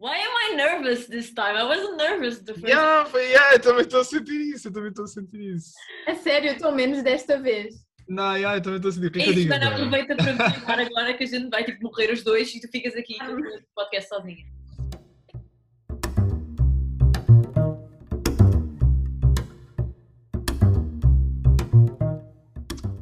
Why 0.00 0.16
am 0.16 0.30
I 0.52 0.54
nervous 0.54 1.06
this 1.08 1.34
time? 1.34 1.56
I 1.56 1.64
wasn't 1.64 1.96
nervous 1.96 2.38
the 2.38 2.54
first 2.54 2.68
Yeah, 2.68 3.04
foi, 3.06 3.24
yeah, 3.32 3.54
eu 3.54 3.60
também 3.60 3.82
estou 3.82 4.00
a 4.00 4.04
sentir 4.04 4.40
isso, 4.54 4.68
eu 4.68 4.72
também 4.72 4.90
estou 4.90 5.04
a 5.04 5.08
sentir 5.08 5.40
isso. 5.56 5.72
A 6.06 6.14
sério, 6.14 6.52
estou 6.52 6.70
menos 6.70 7.02
desta 7.02 7.40
vez. 7.40 7.74
Não, 8.08 8.36
yeah, 8.36 8.56
eu 8.56 8.62
também 8.62 8.76
estou 8.76 8.90
a 8.90 8.92
sentir. 8.92 9.08
O 9.08 9.10
que 9.10 9.18
é 9.18 9.22
É 9.22 9.24
que 9.24 9.30
eu 9.30 9.32
isso, 9.32 9.42
digo 9.42 9.54
mano, 9.54 9.64
agora? 9.66 9.76
aproveita 9.84 10.16
para 10.16 10.32
me 10.32 10.54
filmar 10.54 10.78
agora 10.86 11.14
que 11.14 11.24
a 11.24 11.26
gente 11.26 11.50
vai 11.50 11.64
tipo 11.64 11.82
morrer 11.82 12.12
os 12.12 12.22
dois 12.22 12.54
e 12.54 12.60
tu 12.60 12.68
ficas 12.70 12.94
aqui 12.94 13.18
no 13.24 13.42
podcast 13.74 14.08
sozinha. 14.08 14.46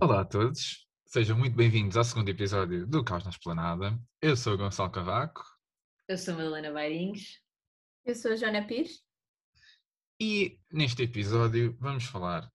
Olá 0.01 0.21
a 0.21 0.25
todos, 0.25 0.87
sejam 1.07 1.37
muito 1.37 1.57
bem-vindos 1.57 1.97
ao 1.97 2.05
segundo 2.05 2.29
episódio 2.29 2.87
do 2.87 3.03
Caos 3.05 3.25
na 3.25 3.31
Esplanada. 3.31 3.99
Eu 4.23 4.37
sou 4.37 4.55
o 4.55 4.57
Gonçalo 4.57 4.91
Cavaco 4.91 5.43
Eu 6.09 6.17
sou 6.17 6.35
a 6.35 6.37
Madalena 6.37 6.73
Bairinhos. 6.73 7.41
Eu 8.05 8.15
sou 8.15 8.31
a 8.31 8.37
Joana 8.37 8.65
Pires. 8.65 9.03
e 10.21 10.57
neste 10.73 11.03
episódio 11.03 11.77
vamos 11.81 12.05
falar 12.05 12.49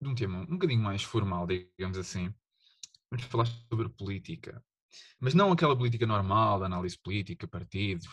de 0.00 0.08
um 0.08 0.14
tema 0.14 0.40
um 0.40 0.46
bocadinho 0.46 0.82
mais 0.82 1.04
formal, 1.04 1.46
digamos 1.46 1.96
assim. 1.98 2.34
Vamos 3.08 3.24
falar 3.26 3.46
sobre 3.46 3.88
política, 3.90 4.60
mas 5.20 5.34
não 5.34 5.52
aquela 5.52 5.76
política 5.76 6.04
normal, 6.04 6.64
análise 6.64 6.98
política, 6.98 7.46
partidos, 7.46 8.08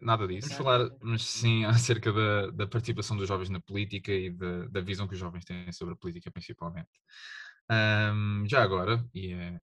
nada 0.00 0.26
disso. 0.26 0.48
Vamos 0.48 0.64
falar, 0.64 0.90
mas 1.02 1.22
sim, 1.24 1.66
acerca 1.66 2.10
da, 2.10 2.50
da 2.52 2.66
participação 2.66 3.18
dos 3.18 3.28
jovens 3.28 3.50
na 3.50 3.60
política 3.60 4.10
e 4.12 4.30
da, 4.30 4.66
da 4.68 4.80
visão 4.80 5.06
que 5.06 5.12
os 5.12 5.20
jovens 5.20 5.44
têm 5.44 5.70
sobre 5.72 5.92
a 5.92 5.96
política, 5.98 6.30
principalmente. 6.30 6.88
Ahm, 7.68 8.46
já 8.48 8.62
agora, 8.62 9.04
e 9.12 9.34
é, 9.34 9.60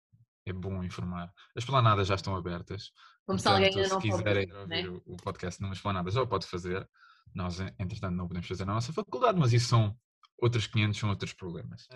é 0.49 0.53
bom 0.53 0.83
informar, 0.83 1.31
as 1.55 1.65
planadas 1.65 2.07
já 2.07 2.15
estão 2.15 2.35
abertas. 2.35 2.91
Como 3.25 3.37
se 3.37 3.47
alguém 3.47 3.67
ainda 3.67 3.87
não 3.89 4.01
se 4.01 4.09
quiserem 4.09 4.47
fazer, 4.47 4.59
ouvir 4.59 4.91
né? 4.91 5.01
o, 5.05 5.17
podcast 5.17 5.61
numas 5.61 5.79
planadas, 5.81 6.13
já 6.13 6.21
o 6.21 6.27
pode 6.27 6.47
fazer. 6.47 6.87
Nós, 7.33 7.59
en- 7.59 7.73
entretanto, 7.77 8.15
não 8.15 8.27
podemos 8.27 8.47
fazer 8.47 8.65
na 8.65 8.73
nossa 8.73 8.93
faculdade, 8.93 9.37
mas 9.37 9.51
isso 9.51 9.67
são 9.67 9.97
outros 10.39 10.67
500, 10.67 10.97
são 10.99 11.09
outros 11.09 11.33
problemas. 11.33 11.87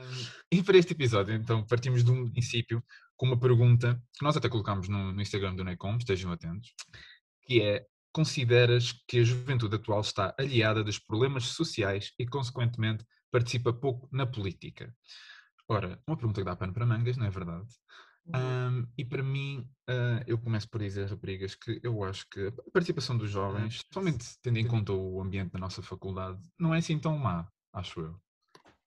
E 0.52 0.62
para 0.62 0.78
este 0.78 0.92
episódio, 0.94 1.34
então, 1.34 1.66
partimos 1.66 2.04
de 2.04 2.12
um 2.12 2.30
princípio 2.30 2.84
com 3.16 3.28
uma 3.28 3.40
pergunta 3.40 4.02
que 4.18 4.26
nós 4.26 4.36
até 4.36 4.50
colocámos 4.50 4.90
no, 4.90 5.14
no 5.14 5.22
Instagram 5.22 5.56
do 5.56 5.64
NECOM, 5.64 5.96
estejam 5.98 6.32
atentos, 6.32 6.74
que 7.44 7.62
é, 7.62 7.86
consideras 8.12 8.92
que 9.08 9.20
a 9.20 9.24
juventude 9.24 9.76
atual 9.76 10.02
está 10.02 10.36
aliada 10.38 10.84
dos 10.84 11.00
problemas 11.00 11.46
sociais 11.46 12.12
e, 12.20 12.26
consequentemente, 12.26 13.06
participa 13.32 13.72
pouco 13.72 14.10
na 14.12 14.26
política? 14.26 14.94
Ora, 15.70 16.02
uma 16.06 16.18
pergunta 16.18 16.42
que 16.42 16.46
dá 16.46 16.56
pano 16.56 16.74
para 16.74 16.86
mangas, 16.86 17.16
não 17.16 17.26
é 17.26 17.30
verdade? 17.30 17.68
Uhum. 18.26 18.34
Ahm, 18.36 18.88
e 18.98 19.04
para 19.04 19.24
mim, 19.24 19.68
ah, 19.88 20.24
eu 20.28 20.38
começo 20.38 20.70
por 20.70 20.80
dizer, 20.82 21.08
raparigas, 21.08 21.56
que 21.56 21.80
eu 21.84 22.04
acho 22.04 22.28
que 22.30 22.48
a 22.48 22.72
participação 22.72 23.18
dos 23.18 23.30
jovens, 23.30 23.82
somente 23.92 24.26
tendo 24.42 24.58
em 24.58 24.68
conta 24.68 24.94
o 24.94 25.22
ambiente 25.22 25.52
da 25.52 25.60
nossa 25.60 25.82
faculdade, 25.82 26.40
não 26.60 26.74
é 26.74 26.78
assim 26.78 27.00
tão 27.00 27.18
má, 27.18 27.48
acho 27.74 28.00
eu. 28.00 28.22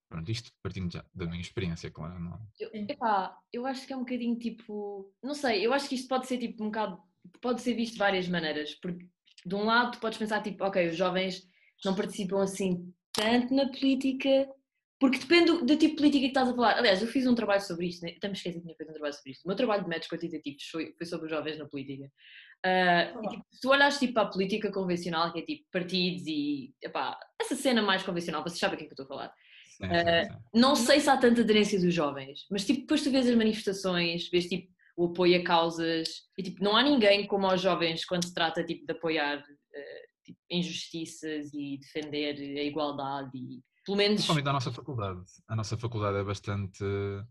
Pronto, 0.09 0.31
isto 0.31 0.53
partindo 0.63 0.93
já 0.93 1.05
da 1.13 1.27
minha 1.27 1.41
experiência, 1.41 1.91
claro. 1.91 2.19
Não. 2.21 2.41
Eu, 2.61 2.71
epá, 2.89 3.37
eu 3.53 3.67
acho 3.67 3.87
que 3.87 3.93
é 3.93 3.97
um 3.97 4.01
bocadinho 4.01 4.39
tipo. 4.39 5.13
Não 5.23 5.35
sei, 5.35 5.67
eu 5.67 5.73
acho 5.73 5.89
que 5.89 5.97
isto 5.97 6.09
pode 6.09 6.29
ser 6.29 6.39
tipo 6.39 6.63
um 6.63 6.67
bocado. 6.67 7.03
Pode 7.41 7.61
ser 7.63 7.75
visto 7.75 7.95
de 7.95 7.99
várias 7.99 8.29
maneiras. 8.29 8.75
Porque 8.77 9.09
de 9.45 9.55
um 9.55 9.65
lado 9.65 9.93
tu 9.93 10.01
podes 10.01 10.19
pensar 10.19 10.41
tipo, 10.41 10.63
ok, 10.65 10.89
os 10.89 10.97
jovens 10.97 11.49
não 11.85 11.97
participam 11.97 12.43
assim 12.43 12.95
tanto 13.13 13.53
na 13.55 13.67
política. 13.67 14.49
Porque 15.05 15.19
depende 15.19 15.53
do, 15.53 15.67
do 15.67 15.77
tipo 15.77 15.91
de 15.91 15.97
política 15.97 16.21
que 16.21 16.29
estás 16.29 16.49
a 16.49 16.55
falar. 16.55 16.79
Aliás, 16.79 17.03
eu 17.03 17.07
fiz 17.07 17.27
um 17.27 17.35
trabalho 17.35 17.61
sobre 17.61 17.89
isto, 17.89 18.07
né? 18.07 18.15
até 18.17 18.27
me 18.27 18.33
esqueci 18.33 18.57
que 18.57 18.63
tinha 18.63 18.75
feito 18.75 18.89
um 18.89 18.95
trabalho 18.95 19.13
sobre 19.13 19.33
isto. 19.33 19.45
O 19.45 19.49
meu 19.49 19.57
trabalho 19.57 19.83
de 19.83 19.89
métodos 19.91 20.09
quantitativos 20.09 20.65
foi, 20.65 20.95
foi 20.97 21.07
sobre 21.07 21.27
os 21.27 21.31
jovens 21.31 21.59
na 21.59 21.67
política. 21.67 22.11
Ah, 22.65 23.13
e, 23.23 23.29
tipo, 23.29 23.45
se 23.53 23.61
tu 23.61 23.69
olhas 23.69 23.99
tipo, 23.99 24.15
para 24.15 24.23
a 24.23 24.31
política 24.31 24.73
convencional, 24.73 25.31
que 25.31 25.41
é 25.41 25.43
tipo 25.43 25.67
partidos 25.71 26.27
e 26.27 26.73
epá, 26.81 27.21
essa 27.39 27.55
cena 27.55 27.83
mais 27.83 28.03
convencional, 28.03 28.43
vocês 28.43 28.59
sabem 28.59 28.77
o 28.77 28.79
que 28.79 28.85
é 28.85 28.87
que 28.87 28.99
eu 28.99 29.03
estou 29.03 29.05
a 29.05 29.09
falar. 29.09 29.35
Sim, 29.77 29.85
Eh, 29.93 30.25
sim, 30.25 30.33
sim. 30.33 30.39
Não 30.55 30.75
sei 30.75 31.01
se 31.01 31.11
há 31.11 31.19
tanta 31.19 31.43
aderência 31.43 31.79
dos 31.79 31.93
jovens, 31.93 32.47
mas 32.51 32.65
tipo, 32.65 32.81
depois 32.81 33.03
tu 33.03 33.11
vês 33.11 33.29
as 33.29 33.37
manifestações, 33.37 34.31
vês 34.31 34.47
tipo 34.47 34.73
o 34.97 35.09
apoio 35.09 35.39
a 35.39 35.45
causas 35.45 36.23
e 36.39 36.43
tipo, 36.43 36.65
não 36.65 36.75
há 36.75 36.83
ninguém 36.83 37.27
como 37.27 37.47
aos 37.47 37.61
jovens 37.61 38.07
quando 38.07 38.25
se 38.25 38.33
trata 38.33 38.65
tipo, 38.65 38.87
de 38.87 38.93
apoiar 38.93 39.45
eh, 39.75 40.03
tipo, 40.25 40.39
injustiças 40.49 41.53
e 41.53 41.77
defender 41.77 42.59
a 42.59 42.63
igualdade 42.63 43.33
e 43.35 43.63
pelo 43.85 43.97
menos 43.97 44.15
Principalmente 44.15 44.45
da 44.45 44.53
nossa 44.53 44.73
faculdade. 44.73 45.21
A 45.49 45.57
nossa 45.57 45.77
faculdade 45.77 46.19
é 46.19 46.25
bastante. 46.25 46.85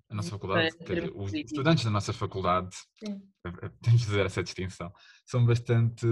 A 0.09 0.16
nossa 0.16 0.30
faculdade, 0.31 0.69
dizer, 0.80 1.12
os 1.16 1.34
estudantes 1.34 1.84
da 1.84 1.90
nossa 1.91 2.14
faculdade, 2.14 2.75
Sim. 3.03 3.22
eh, 3.46 3.50
eh, 3.64 3.69
temos 3.81 4.02
de 4.02 4.08
fazer 4.08 4.25
essa 4.25 4.44
distinção, 4.44 4.94
são 5.25 5.46
bastante 5.46 6.06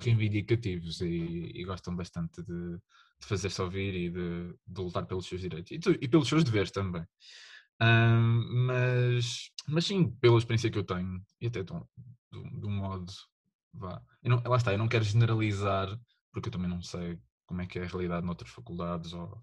reivindicativos 0.00 1.00
e, 1.00 1.52
e 1.54 1.64
gostam 1.64 1.94
bastante 1.96 2.42
de, 2.42 2.76
de 2.76 3.26
fazer-se 3.26 3.60
ouvir 3.62 3.94
e 3.94 4.10
de, 4.10 4.54
de 4.66 4.80
lutar 4.80 5.06
pelos 5.06 5.26
seus 5.26 5.40
direitos 5.40 5.70
e, 5.70 5.98
e 6.00 6.08
pelos 6.08 6.28
seus 6.28 6.44
deveres 6.44 6.70
também. 6.70 7.04
Ahm, 7.80 8.66
mas, 8.66 9.50
mas 9.68 9.84
sim, 9.84 10.10
pela 10.20 10.38
experiência 10.38 10.70
que 10.70 10.78
eu 10.78 10.84
tenho, 10.84 11.20
e 11.40 11.46
até 11.46 11.62
de 11.62 11.72
um, 11.72 11.84
de 12.32 12.38
um- 12.38 12.60
de 12.60 12.66
um 12.66 12.70
modo, 12.70 13.12
vá. 13.74 14.02
Eu 14.22 14.30
não, 14.30 14.42
lá 14.44 14.56
está, 14.56 14.72
eu 14.72 14.78
não 14.78 14.88
quero 14.88 15.04
generalizar, 15.04 15.88
porque 16.32 16.48
eu 16.48 16.52
também 16.52 16.68
não 16.68 16.82
sei 16.82 17.18
como 17.46 17.62
é 17.62 17.66
que 17.66 17.78
é 17.78 17.84
a 17.84 17.86
realidade 17.86 18.26
noutras 18.26 18.50
faculdades 18.50 19.12
ou, 19.12 19.42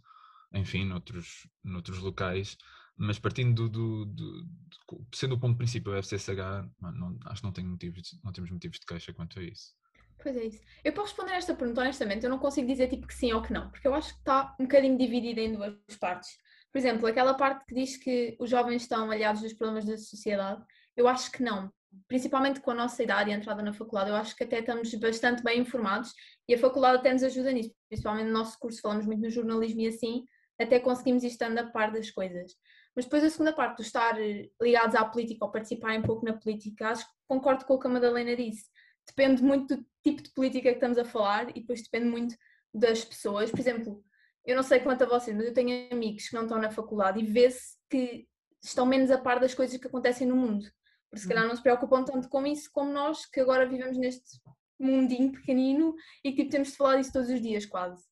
enfim, 0.53 0.86
noutros, 0.86 1.47
noutros 1.64 2.00
locais, 2.00 2.58
mas 2.97 3.19
partindo 3.19 3.69
do, 3.69 4.06
do- 4.06 4.06
do- 4.06 4.44
do- 4.44 5.08
sendo 5.14 5.36
o 5.36 5.40
ponto 5.40 5.58
princípio 5.58 5.91
o 5.91 5.96
FCSH, 5.96 6.69
mano, 6.80 6.97
não- 7.00 7.19
acho 7.31 7.41
que 7.41 7.46
não, 7.47 7.53
tenho 7.53 7.69
motivos, 7.69 8.19
não 8.24 8.31
temos 8.31 8.52
motivos 8.52 8.80
de 8.80 8.86
queixa 8.86 9.14
quanto 9.14 9.40
a 9.40 9.44
isso. 9.44 9.74
Pois 10.22 10.38
é 10.38 10.46
isso. 10.46 10.62
Eu 10.84 10.94
para 10.94 11.03
responder 11.03 11.31
a 11.34 11.36
esta 11.38 11.56
pergunta, 11.56 11.81
honestamente, 11.81 12.24
eu 12.24 12.30
não 12.30 12.40
consigo 12.40 12.68
dizer 12.68 12.88
tipo 12.88 13.06
que 13.08 13.14
sim 13.14 13.34
ou 13.34 13.41
que 13.41 13.52
não, 13.52 13.69
porque 13.69 13.88
eu 13.88 13.94
acho 13.94 14.14
que 14.14 14.20
está 14.20 14.56
um 14.59 14.64
bocadinho 14.64 14.97
dividida 14.97 15.41
em 15.41 15.53
duas 15.53 15.75
partes. 16.00 16.30
Por 16.72 16.78
exemplo, 16.78 17.06
aquela 17.08 17.34
parte 17.35 17.66
que 17.66 17.75
diz 17.75 17.97
que 17.97 18.35
os 18.40 18.50
jovens 18.50 18.84
estão 18.84 19.12
aliados 19.12 19.41
dos 19.41 19.53
problemas 19.53 19.85
da 19.85 19.97
sociedade, 19.97 20.64
eu 20.96 21.08
acho 21.08 21.31
que 21.31 21.44
não. 21.44 21.72
Principalmente 22.07 22.59
com 22.59 22.71
a 22.71 22.75
nossa 22.75 23.01
idade 23.03 23.29
e 23.29 23.33
a 23.33 23.37
entrada 23.37 23.61
na 23.61 23.73
faculdade, 23.73 24.09
eu 24.09 24.15
acho 24.15 24.35
que 24.35 24.43
até 24.43 24.59
estamos 24.59 24.93
bastante 24.95 25.43
bem 25.43 25.59
informados 25.59 26.13
e 26.47 26.53
a 26.53 26.57
faculdade 26.57 26.97
até 26.97 27.13
nos 27.13 27.23
ajuda 27.23 27.51
nisso. 27.51 27.73
Principalmente 27.87 28.27
no 28.27 28.33
nosso 28.33 28.57
curso, 28.59 28.81
falamos 28.81 29.05
muito 29.05 29.21
no 29.21 29.29
jornalismo 29.29 29.81
e 29.81 29.87
assim, 29.87 30.25
até 30.59 30.79
conseguimos 30.79 31.23
ir 31.23 31.27
estando 31.27 31.57
a 31.59 31.65
par 31.65 31.91
das 31.91 32.09
coisas. 32.09 32.53
Mas 32.95 33.05
depois 33.05 33.23
a 33.23 33.29
segunda 33.29 33.53
parte, 33.53 33.77
do 33.77 33.81
estar 33.81 34.19
eh, 34.21 34.49
ligados 34.61 34.95
à 34.95 35.03
política 35.05 35.45
ou 35.45 35.51
participarem 35.51 35.99
um 35.99 36.03
pouco 36.03 36.25
na 36.25 36.33
política, 36.33 36.89
acho 36.89 37.05
que 37.05 37.11
concordo 37.27 37.65
com 37.65 37.73
o 37.73 37.79
que 37.79 37.87
a 37.87 37.89
Madalena 37.89 38.35
disse. 38.35 38.65
Depende 39.07 39.43
muito 39.43 39.75
do 39.75 39.85
tipo 40.03 40.21
de 40.21 40.31
política 40.31 40.69
que 40.69 40.75
estamos 40.75 40.97
a 40.97 41.05
falar 41.05 41.49
e 41.49 41.61
depois 41.61 41.81
depende 41.81 42.05
muito 42.05 42.35
das 42.73 43.03
pessoas. 43.03 43.49
Por 43.49 43.59
exemplo, 43.59 44.03
eu 44.45 44.55
não 44.55 44.63
sei 44.63 44.79
quanto 44.79 45.03
a 45.03 45.07
vocês, 45.07 45.35
mas 45.35 45.47
eu 45.47 45.53
tenho 45.53 45.91
amigos 45.91 46.27
que 46.27 46.35
não 46.35 46.43
estão 46.43 46.59
na 46.59 46.71
faculdade 46.71 47.19
e 47.19 47.25
vê-se 47.25 47.77
que 47.89 48.27
estão 48.63 48.85
menos 48.85 49.09
a 49.11 49.17
par 49.17 49.39
das 49.39 49.53
coisas 49.53 49.77
que 49.77 49.87
acontecem 49.87 50.27
no 50.27 50.35
mundo. 50.35 50.65
Porque 51.13 51.22
se 51.22 51.28
calhar 51.28 51.47
não 51.47 51.56
se 51.56 51.62
preocupam 51.62 52.03
tanto 52.03 52.28
com 52.28 52.44
isso 52.47 52.72
como 52.72 52.91
nós, 52.91 53.24
que 53.28 53.40
agora 53.40 53.69
vivemos 53.69 53.96
neste 54.00 54.41
mundinho 54.79 55.31
pequenino 55.31 55.94
e 56.24 56.31
que 56.31 56.38
tipo, 56.40 56.50
temos 56.51 56.69
de 56.72 56.75
falar 56.78 56.96
disso 56.97 57.13
todos 57.13 57.29
os 57.29 57.40
dias, 57.40 57.68
quase. 57.68 58.03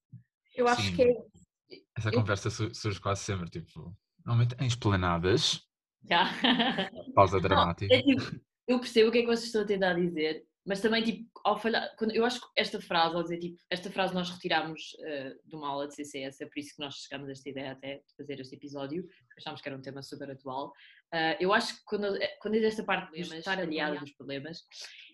Eu 0.55 0.67
acho 0.67 0.83
Sim. 0.83 0.95
que 0.95 1.01
é 1.01 1.15
Essa 1.97 2.09
Eu- 2.09 2.13
conversa 2.13 2.49
su- 2.51 2.73
surge 2.75 2.99
quase 3.01 3.21
sempre, 3.23 3.49
tipo, 3.49 3.91
normalmente 4.23 4.55
em 4.61 4.67
esplanadas, 4.67 5.61
Já. 6.03 6.25
pausa 7.15 7.37
Não, 7.37 7.41
dramática. 7.41 7.91
é 7.93 8.03
tipo, 8.03 8.39
eu 8.67 8.79
percebo 8.79 9.09
o 9.09 9.11
que 9.11 9.17
é 9.17 9.21
que 9.21 9.27
vocês 9.27 9.45
estão 9.45 9.63
a 9.63 9.65
tentar 9.65 9.93
dizer, 9.95 10.45
mas 10.65 10.79
também, 10.79 11.03
tipo, 11.03 11.27
ao 11.43 11.57
falhar, 11.59 11.93
quando, 11.97 12.11
eu 12.11 12.23
acho 12.23 12.39
que 12.39 12.47
esta 12.55 12.79
frase, 12.79 13.15
ao 13.15 13.23
dizer, 13.23 13.39
tipo, 13.39 13.57
esta 13.69 13.89
frase 13.89 14.13
nós 14.13 14.29
retirámos 14.29 14.95
eh, 14.99 15.35
de 15.45 15.55
uma 15.55 15.69
aula 15.69 15.87
de 15.87 15.95
CCS, 15.95 16.41
é 16.41 16.45
por 16.45 16.59
isso 16.59 16.75
que 16.75 16.81
nós 16.81 16.95
chegamos 16.95 17.27
a 17.29 17.31
esta 17.31 17.49
ideia 17.49 17.71
até 17.71 17.95
de 17.95 18.15
fazer 18.15 18.39
este 18.39 18.55
episódio, 18.55 19.07
achámos 19.37 19.61
que 19.61 19.67
era 19.69 19.77
um 19.77 19.81
tema 19.81 20.03
super 20.03 20.29
atual. 20.29 20.71
Ah, 21.11 21.35
eu 21.39 21.53
acho 21.53 21.75
que 21.75 21.81
quando, 21.85 22.17
quando 22.39 22.53
diz 22.53 22.63
esta 22.63 22.83
parte 22.83 23.11
de 23.11 23.21
estar 23.21 23.59
aliada 23.59 23.99
dos 23.99 24.11
problemas, 24.11 24.59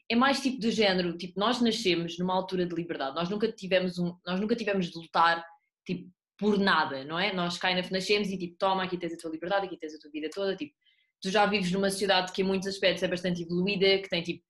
é 0.10 0.16
mais 0.16 0.40
tipo 0.42 0.60
do 0.60 0.70
género, 0.70 1.18
tipo, 1.18 1.40
nós 1.40 1.62
nascemos 1.62 2.18
numa 2.20 2.34
altura 2.34 2.66
de 2.66 2.76
liberdade, 2.76 3.16
nós 3.16 3.30
nunca 3.30 3.52
tivemos 3.52 3.98
um, 3.98 4.16
nós 4.26 4.40
nunca 4.40 4.56
tivemos 4.56 4.90
de 4.90 4.98
lutar, 4.98 5.44
tipo, 5.86 6.10
por 6.38 6.60
nada, 6.60 7.04
não 7.04 7.18
é? 7.18 7.34
Nós 7.34 7.58
cá 7.58 7.70
ainda 7.70 7.88
nascemos 7.90 8.30
e 8.30 8.38
tipo, 8.38 8.56
toma, 8.58 8.84
aqui 8.84 8.98
tens 8.98 9.14
a 9.14 9.18
tua 9.18 9.32
liberdade, 9.32 9.66
aqui 9.66 9.78
tens 9.78 9.96
a 9.96 10.00
tua 10.00 10.12
vida 10.12 10.30
toda, 10.30 10.56
tipo, 10.56 10.74
tu 11.22 11.32
já 11.32 11.46
vives 11.46 11.72
numa 11.72 11.90
sociedade 11.90 12.32
que 12.32 12.42
em 12.42 12.46
muitos 12.46 12.68
aspectos 12.68 13.04
é 13.04 13.08
bastante 13.08 13.42
evoluída, 13.42 13.98
que 14.00 14.10
tem 14.10 14.22
tipo 14.22 14.44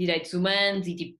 direitos 0.00 0.32
humanos 0.32 0.86
e 0.86 0.96
tipo 0.96 1.18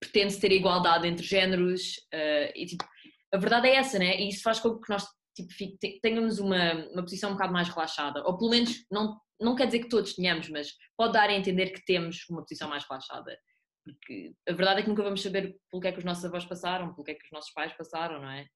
pretende-se 0.00 0.40
ter 0.40 0.52
igualdade 0.52 1.08
entre 1.08 1.24
géneros 1.24 1.94
eh, 2.12 2.52
e 2.54 2.66
tipo 2.66 2.84
a 3.32 3.38
verdade 3.38 3.68
é 3.68 3.76
essa, 3.76 3.98
né? 3.98 4.20
E 4.20 4.28
isso 4.28 4.42
faz 4.42 4.60
com 4.60 4.78
que 4.78 4.88
nós 4.90 5.04
tipo, 5.34 5.52
fique- 5.52 5.76
te- 5.78 5.98
tenhamos 6.00 6.38
uma, 6.38 6.74
uma 6.92 7.02
posição 7.02 7.30
um 7.30 7.32
bocado 7.32 7.52
mais 7.52 7.68
relaxada, 7.68 8.22
ou 8.24 8.36
pelo 8.38 8.50
menos 8.50 8.84
não, 8.90 9.18
não 9.40 9.56
quer 9.56 9.66
dizer 9.66 9.80
que 9.80 9.88
todos 9.88 10.14
tenhamos, 10.14 10.48
mas 10.48 10.68
pode 10.96 11.12
dar 11.14 11.28
a 11.28 11.34
entender 11.34 11.70
que 11.70 11.84
temos 11.84 12.24
uma 12.30 12.42
posição 12.42 12.68
mais 12.68 12.84
relaxada. 12.88 13.36
Porque 13.84 14.32
a 14.48 14.52
verdade 14.52 14.80
é 14.80 14.82
que 14.82 14.88
nunca 14.88 15.02
vamos 15.02 15.20
saber 15.22 15.56
pelo 15.70 15.80
que 15.82 15.88
é 15.88 15.92
que 15.92 15.98
os 15.98 16.04
nossos 16.04 16.24
avós 16.24 16.44
passaram, 16.44 16.94
pelo 16.94 17.04
que 17.04 17.10
é 17.10 17.14
que 17.14 17.24
os 17.24 17.32
nossos 17.32 17.52
pais 17.52 17.72
passaram, 17.76 18.20
não 18.20 18.30
é? 18.30 18.46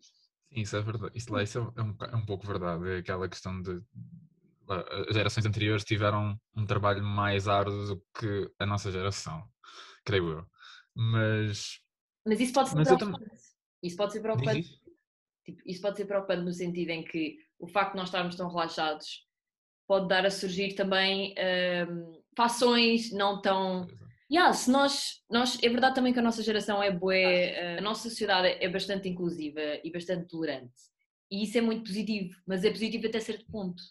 Sim, 0.00 0.60
isso 0.60 0.76
é 0.76 0.80
verdade. 0.82 1.12
Isso, 1.16 1.32
lá, 1.32 1.42
isso 1.42 1.58
é, 1.58 1.82
um, 1.82 1.96
é 2.12 2.16
um 2.16 2.24
pouco 2.26 2.46
verdade. 2.46 2.88
É 2.88 2.98
aquela 2.98 3.28
questão 3.28 3.60
de. 3.62 3.80
As 4.68 5.14
gerações 5.14 5.46
anteriores 5.46 5.84
tiveram 5.84 6.38
um 6.54 6.66
trabalho 6.66 7.02
mais 7.02 7.48
árduo 7.48 7.86
do 7.86 8.04
que 8.18 8.50
a 8.58 8.66
nossa 8.66 8.90
geração, 8.92 9.42
creio 10.04 10.30
eu. 10.30 10.46
Mas. 10.94 11.80
Mas 12.26 12.40
isso 12.40 12.52
pode 12.52 12.68
ser 12.68 12.76
Mas 12.76 12.88
preocupante. 12.88 13.30
Isso 13.82 13.96
pode 13.96 14.12
ser 14.12 14.20
preocupante. 14.20 14.58
isso? 14.58 14.80
Tipo, 15.44 15.62
isso 15.64 15.80
pode 15.80 15.96
ser 15.96 16.04
preocupante 16.04 16.42
no 16.42 16.52
sentido 16.52 16.90
em 16.90 17.02
que 17.02 17.38
o 17.58 17.66
facto 17.66 17.92
de 17.92 17.96
nós 17.96 18.08
estarmos 18.08 18.36
tão 18.36 18.48
relaxados 18.48 19.26
pode 19.86 20.06
dar 20.06 20.26
a 20.26 20.30
surgir 20.30 20.74
também 20.74 21.34
hum, 21.88 22.20
fações 22.36 23.10
não 23.12 23.40
tão. 23.40 23.86
Yeah, 24.30 24.52
se 24.52 24.70
nós, 24.70 25.22
nós, 25.30 25.58
é 25.62 25.68
verdade 25.70 25.94
também 25.94 26.12
que 26.12 26.18
a 26.18 26.22
nossa 26.22 26.42
geração 26.42 26.82
é 26.82 26.92
bué, 26.92 27.78
a 27.78 27.80
nossa 27.80 28.10
sociedade 28.10 28.58
é 28.60 28.68
bastante 28.68 29.08
inclusiva 29.08 29.60
e 29.82 29.90
bastante 29.90 30.28
tolerante. 30.28 30.74
E 31.30 31.44
isso 31.44 31.56
é 31.56 31.62
muito 31.62 31.84
positivo, 31.84 32.34
mas 32.46 32.62
é 32.62 32.70
positivo 32.70 33.06
até 33.06 33.20
certo 33.20 33.46
ponto. 33.50 33.82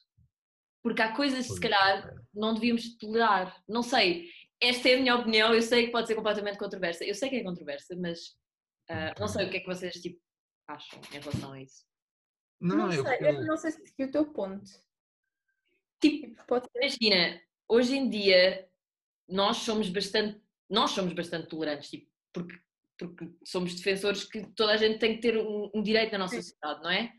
Porque 0.88 1.02
há 1.02 1.14
coisas 1.14 1.46
que 1.48 1.54
se 1.54 1.60
calhar 1.60 2.14
não 2.34 2.54
devíamos 2.54 2.96
tolerar. 2.98 3.62
Não 3.68 3.84
sei, 3.84 4.30
esta 4.62 4.88
é 4.90 4.96
a 4.96 5.00
minha 5.00 5.16
opinião, 5.16 5.54
eu 5.54 5.62
sei 5.62 5.86
que 5.88 5.92
pode 5.92 6.08
ser 6.08 6.16
completamente 6.16 6.58
controversa. 6.58 7.04
Eu 7.04 7.14
sei 7.14 7.30
que 7.30 7.36
é 7.36 7.44
controversa, 7.44 7.94
mas 7.98 8.38
ah, 8.90 9.14
não 9.20 9.28
sei 9.28 9.46
o 9.46 9.50
que 9.52 9.58
é 9.58 9.60
que 9.60 9.66
vocês 9.68 9.94
tipo, 9.96 10.20
acham 10.68 11.00
em 11.12 11.20
relação 11.20 11.52
a 11.52 11.62
isso. 11.62 11.86
Não, 12.60 12.78
Não, 12.78 12.94
eu, 12.94 13.04
sei, 13.06 13.18
eu- 13.22 13.46
não 13.46 13.58
sei 13.58 13.72
se 13.72 13.78
percebi 13.80 14.04
o 14.06 14.12
teu 14.12 14.26
ponto. 14.32 14.64
Tipo, 16.00 16.28
Tipo, 16.28 16.46
pode 16.48 16.68
ser. 16.72 16.80
imagina, 16.80 17.42
hoje 17.68 17.98
em 17.98 18.10
dia 18.10 18.68
nós 19.28 19.58
somos 19.58 19.90
bastante, 19.90 20.42
nós 20.70 20.92
somos 20.92 21.12
bastante 21.14 21.48
tolerantes, 21.50 21.90
tipo, 21.90 22.10
porque, 22.34 22.56
porque 22.98 23.30
somos 23.44 23.76
defensores 23.76 24.24
que 24.24 24.42
toda 24.56 24.72
a 24.74 24.78
gente 24.78 25.00
tem 25.00 25.16
que 25.16 25.22
ter 25.22 25.38
um, 25.38 25.70
um 25.74 25.84
direito 25.84 26.12
na 26.14 26.20
nossa 26.20 26.36
sociedade, 26.42 26.82
não 26.82 26.90
é? 26.92 27.14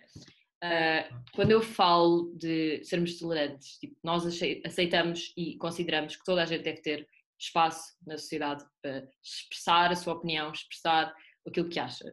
Ah, 0.62 1.08
quando 1.34 1.52
eu 1.52 1.62
falo 1.62 2.32
de 2.36 2.82
sermos 2.84 3.18
tolerantes, 3.18 3.78
tipo, 3.78 3.96
nós 4.02 4.26
acei- 4.26 4.60
aceitamos 4.66 5.32
e 5.36 5.56
consideramos 5.56 6.16
que 6.16 6.24
toda 6.24 6.42
a 6.42 6.46
gente 6.46 6.64
deve 6.64 6.80
ter 6.80 7.08
espaço 7.38 7.96
na 8.04 8.18
sociedade 8.18 8.64
para 8.82 9.08
expressar 9.22 9.92
a 9.92 9.96
sua 9.96 10.14
opinião, 10.14 10.50
expressar 10.50 11.14
aquilo 11.46 11.68
que 11.68 11.78
acha. 11.78 12.12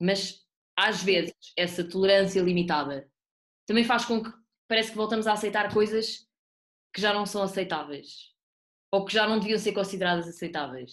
Mas 0.00 0.46
às 0.76 1.02
vezes 1.02 1.34
essa 1.56 1.84
tolerância 1.86 2.40
limitada 2.40 3.10
também 3.66 3.84
faz 3.84 4.04
com 4.06 4.22
que 4.22 4.30
parece 4.66 4.90
que 4.90 4.96
voltamos 4.96 5.26
a 5.26 5.34
aceitar 5.34 5.72
coisas 5.72 6.26
que 6.94 7.00
já 7.00 7.12
não 7.12 7.26
são 7.26 7.42
aceitáveis 7.42 8.32
ou 8.90 9.04
que 9.04 9.12
já 9.12 9.26
não 9.28 9.38
deviam 9.38 9.58
ser 9.58 9.72
consideradas 9.72 10.26
aceitáveis. 10.26 10.92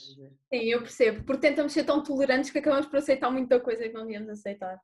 Sim, 0.54 0.60
eu 0.66 0.80
percebo. 0.82 1.24
Porque 1.24 1.48
tentamos 1.48 1.72
ser 1.74 1.86
tão 1.86 2.04
tolerantes 2.04 2.50
que 2.52 2.60
acabamos 2.60 2.88
por 2.88 2.98
aceitar 2.98 3.32
muita 3.32 3.60
coisa 3.60 3.84
que 3.84 3.94
não 3.94 4.02
devíamos 4.02 4.30
aceitar. 4.30 4.80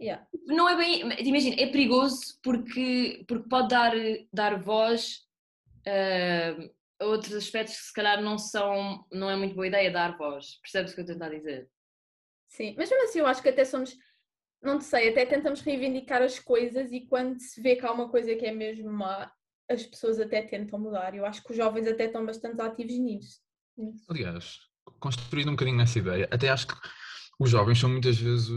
Yeah. 0.00 0.26
Não 0.46 0.68
é 0.68 0.76
bem, 0.76 1.00
imagina, 1.26 1.56
é 1.58 1.66
perigoso 1.66 2.38
porque, 2.42 3.24
porque 3.26 3.48
pode 3.48 3.68
dar, 3.68 3.92
dar 4.32 4.62
voz 4.62 5.26
ah, 5.86 6.56
a 7.00 7.06
outros 7.06 7.34
aspectos 7.34 7.76
que 7.76 7.86
se 7.86 7.92
calhar 7.92 8.20
não 8.20 8.38
são, 8.38 9.04
não 9.12 9.30
é 9.30 9.36
muito 9.36 9.54
boa 9.54 9.66
ideia 9.66 9.90
dar 9.90 10.16
voz. 10.16 10.60
Percebes 10.62 10.92
o 10.92 10.94
que 10.94 11.00
eu 11.00 11.04
estou 11.04 11.16
a 11.16 11.18
tentar 11.18 11.36
dizer? 11.36 11.68
Sim, 12.48 12.74
mas 12.76 12.90
mesmo 12.90 13.04
assim 13.04 13.18
eu 13.20 13.26
acho 13.26 13.42
que 13.42 13.48
até 13.48 13.64
somos, 13.64 13.96
não 14.62 14.78
te 14.78 14.84
sei, 14.84 15.10
até 15.10 15.24
tentamos 15.26 15.60
reivindicar 15.60 16.22
as 16.22 16.38
coisas 16.38 16.90
e 16.92 17.02
quando 17.06 17.38
se 17.38 17.60
vê 17.60 17.76
que 17.76 17.86
há 17.86 17.92
uma 17.92 18.08
coisa 18.08 18.34
que 18.34 18.46
é 18.46 18.52
mesmo 18.52 18.90
má, 18.90 19.30
as 19.68 19.84
pessoas 19.84 20.18
até 20.18 20.42
tentam 20.42 20.78
mudar. 20.78 21.14
Eu 21.14 21.26
acho 21.26 21.42
que 21.42 21.50
os 21.50 21.56
jovens 21.56 21.86
até 21.86 22.06
estão 22.06 22.24
bastante 22.24 22.60
ativos 22.60 22.98
nisso. 22.98 23.40
aliás, 24.08 24.58
construindo 24.98 25.48
um 25.48 25.52
bocadinho 25.52 25.80
essa 25.80 25.98
ideia, 25.98 26.28
até 26.30 26.48
acho 26.48 26.68
que 26.68 26.74
os 27.38 27.50
jovens 27.50 27.78
são 27.78 27.90
muitas 27.90 28.18
vezes 28.18 28.48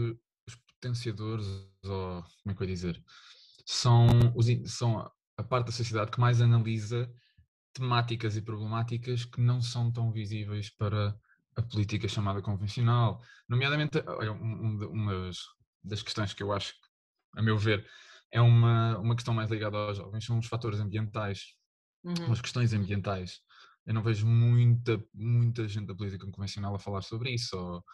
potenciadores, 0.82 1.46
ou 1.84 2.22
como 2.42 2.52
é 2.52 2.54
que 2.54 2.62
eu 2.62 2.68
ia 2.68 2.74
dizer, 2.74 3.04
são, 3.64 4.06
os 4.34 4.46
são 4.72 4.98
a 5.36 5.42
parte 5.44 5.66
da 5.66 5.72
sociedade 5.72 6.10
que 6.10 6.20
mais 6.20 6.40
analisa 6.42 7.08
temáticas 7.72 8.36
e 8.36 8.42
problemáticas 8.42 9.24
que 9.24 9.40
não 9.40 9.62
são 9.62 9.92
tão 9.92 10.12
visíveis 10.12 10.68
para 10.70 11.16
a 11.56 11.62
política 11.62 12.08
chamada 12.08 12.42
convencional. 12.42 13.22
Nomeadamente, 13.48 14.02
olha, 14.06 14.32
um- 14.32 14.78
um 14.82 14.90
uma 14.90 15.14
das- 15.26 15.44
das 15.84 16.02
questões 16.02 16.34
que 16.34 16.42
eu 16.42 16.52
acho, 16.52 16.74
a 17.36 17.42
meu 17.42 17.56
ver, 17.56 17.86
é 18.32 18.40
uma, 18.40 18.98
uma 18.98 19.14
questão 19.14 19.32
mais 19.34 19.50
ligada 19.50 19.76
aos 19.76 19.96
jovens, 19.98 20.24
são 20.24 20.38
os 20.38 20.46
fatores 20.46 20.80
ambientais 20.80 21.56
Uhum. 22.04 22.32
as 22.32 22.40
questões 22.40 22.72
ambientais. 22.72 23.40
Eu 23.86 23.94
não 23.94 24.02
vejo 24.02 24.26
muita, 24.26 25.02
muita 25.14 25.66
gente 25.68 25.86
da 25.86 25.94
política 25.94 26.26
convencional 26.30 26.74
a 26.74 26.78
falar 26.78 27.02
sobre 27.02 27.30
isso, 27.32 27.56
ou, 27.56 27.84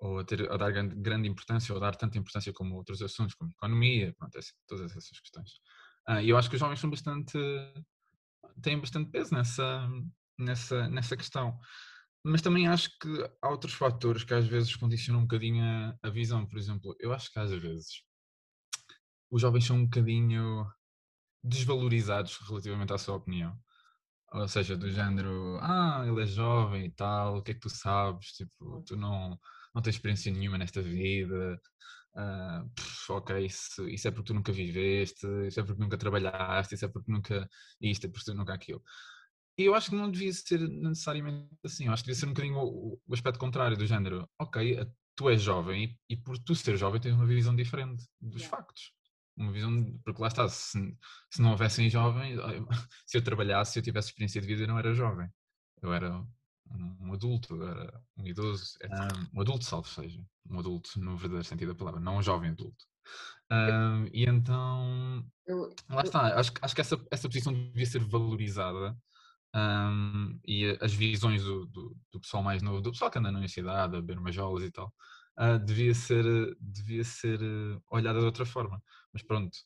ou 0.00 0.18
a, 0.20 0.24
ter, 0.24 0.50
a 0.50 0.56
dar 0.56 0.70
grande, 0.72 0.94
grande 0.96 1.28
importância, 1.28 1.72
ou 1.74 1.78
a 1.78 1.80
dar 1.90 1.96
tanta 1.96 2.18
importância 2.18 2.52
como 2.52 2.76
outros 2.76 3.02
assuntos, 3.02 3.34
como 3.34 3.50
economia, 3.52 4.14
pronto, 4.18 4.36
esse- 4.38 4.54
todas 4.66 4.90
essas 4.96 5.20
questões. 5.20 5.50
Ah, 6.06 6.22
E 6.22 6.30
eu 6.30 6.38
acho 6.38 6.48
que 6.50 6.56
os 6.56 6.60
jovens 6.60 6.80
são 6.80 6.90
bastante, 6.90 7.38
têm 8.62 8.78
bastante 8.80 9.10
peso 9.10 9.34
nessa, 9.34 9.88
nessa, 10.38 10.88
nessa 10.88 11.16
questão. 11.16 11.58
Mas 12.24 12.42
também 12.42 12.68
acho 12.68 12.90
que 13.00 13.08
há 13.42 13.48
outros 13.50 13.74
fatores 13.74 14.24
que 14.24 14.34
às 14.34 14.46
vezes 14.46 14.76
condicionam 14.76 15.20
um 15.22 15.24
bocadinho 15.26 15.64
a, 15.64 15.98
a 16.02 16.10
visão. 16.10 16.46
Por 16.46 16.58
exemplo, 16.58 16.94
eu 17.00 17.12
acho 17.12 17.32
que 17.32 17.38
às 17.38 17.50
vezes 17.52 18.02
os 19.30 19.40
jovens 19.40 19.64
são 19.66 19.76
um 19.76 19.84
bocadinho 19.84 20.66
desvalorizados 21.44 22.38
relativamente 22.48 22.92
à 22.92 22.98
sua 22.98 23.16
opinião. 23.16 23.58
Ou 24.32 24.48
seja, 24.48 24.76
do 24.76 24.90
género, 24.90 25.58
ah, 25.62 26.04
ele 26.06 26.22
é 26.22 26.26
jovem 26.26 26.86
e 26.86 26.90
tal, 26.92 27.38
o 27.38 27.42
que 27.42 27.52
é 27.52 27.54
que 27.54 27.60
tu 27.60 27.70
sabes? 27.70 28.28
Tipo, 28.32 28.82
tu 28.86 28.96
não, 28.96 29.38
não 29.74 29.82
tens 29.82 29.96
experiência 29.96 30.32
nenhuma 30.32 30.58
nesta 30.58 30.82
vida. 30.82 31.60
ah, 32.16 32.64
pff, 32.74 33.12
ok, 33.12 33.46
isso, 33.46 33.88
isso 33.88 34.08
é 34.08 34.10
porque 34.10 34.26
tu 34.28 34.34
nunca 34.34 34.52
viveste, 34.52 35.26
isso 35.46 35.60
é 35.60 35.64
porque 35.64 35.80
nunca 35.82 35.98
trabalhaste, 35.98 36.74
isso 36.74 36.84
é 36.86 36.88
porque 36.88 37.10
nunca 37.12 37.48
isto, 37.80 38.06
é 38.06 38.10
porque 38.10 38.32
nunca 38.34 38.54
aquilo. 38.54 38.82
E 39.58 39.64
eu 39.64 39.74
acho 39.74 39.90
que 39.90 39.96
não 39.96 40.10
devia 40.10 40.32
ser 40.32 40.60
necessariamente 40.68 41.50
assim, 41.64 41.86
eu 41.86 41.92
acho 41.92 42.02
que 42.02 42.06
devia 42.08 42.20
ser 42.20 42.26
um 42.26 42.30
bocadinho 42.30 42.58
o, 42.58 43.00
o 43.06 43.14
aspecto 43.14 43.38
contrário, 43.38 43.76
do 43.76 43.86
género, 43.86 44.28
ok, 44.38 44.86
tu 45.14 45.28
és 45.28 45.42
jovem 45.42 45.98
e, 46.08 46.14
e 46.14 46.16
por 46.16 46.38
tu 46.38 46.54
ser 46.54 46.76
jovem 46.76 47.00
tens 47.00 47.14
uma 47.14 47.26
visão 47.26 47.54
diferente 47.54 48.04
dos 48.20 48.42
Yeah. 48.42 48.56
factos. 48.56 48.92
Uma 49.36 49.52
visão, 49.52 49.98
porque 50.04 50.20
lá 50.20 50.28
está, 50.28 50.48
se, 50.48 50.78
se 51.30 51.42
não 51.42 51.50
houvessem 51.52 51.88
jovens, 51.90 52.38
se 53.06 53.18
eu 53.18 53.24
trabalhasse, 53.24 53.72
se 53.72 53.78
eu 53.78 53.82
tivesse 53.82 54.08
experiência 54.08 54.40
de 54.40 54.46
vida, 54.46 54.62
eu 54.64 54.68
não 54.68 54.78
era 54.78 54.94
jovem. 54.94 55.28
Eu 55.82 55.92
era 55.92 56.20
um, 56.20 56.28
um 57.08 57.12
adulto, 57.14 57.54
eu 57.54 57.68
era 57.68 58.02
um 58.20 58.26
idoso, 58.26 58.76
era 58.80 59.08
um 59.34 59.40
adulto, 59.40 59.64
salvo 59.64 59.88
seja. 59.88 60.24
Um 60.48 60.58
adulto 60.58 60.98
no 61.00 61.16
verdadeiro 61.16 61.44
sentido 61.44 61.72
da 61.72 61.78
palavra, 61.78 62.00
não 62.00 62.18
um 62.18 62.22
jovem 62.22 62.50
adulto. 62.50 62.84
Ah, 63.50 64.04
e 64.12 64.24
então, 64.24 65.24
lá 65.88 66.02
está, 66.02 66.38
acho, 66.38 66.52
que- 66.52 66.60
acho 66.64 66.74
que 66.74 66.80
essa, 66.80 67.06
essa 67.10 67.28
posição 67.28 67.52
devia 67.52 67.86
ser 67.86 68.00
valorizada 68.04 68.96
ahm, 69.54 70.38
e 70.46 70.78
as 70.80 70.92
visões 70.94 71.44
do, 71.44 71.66
do, 71.66 71.96
do 72.12 72.20
pessoal 72.20 72.42
mais 72.42 72.62
novo, 72.62 72.80
do 72.80 72.92
pessoal 72.92 73.10
que 73.10 73.18
anda 73.18 73.30
na 73.32 73.38
universidade, 73.38 73.96
a 73.96 74.00
beber 74.00 74.18
umas 74.18 74.34
jolas 74.34 74.64
e 74.64 74.70
tal, 74.70 74.94
ah, 75.36 75.58
devia 75.58 75.94
ser, 75.94 76.24
devia 76.60 77.04
ser 77.04 77.40
eh, 77.42 77.80
olhada 77.90 78.20
de 78.20 78.26
outra 78.26 78.46
forma. 78.46 78.82
Mas 79.12 79.22
pronto, 79.22 79.58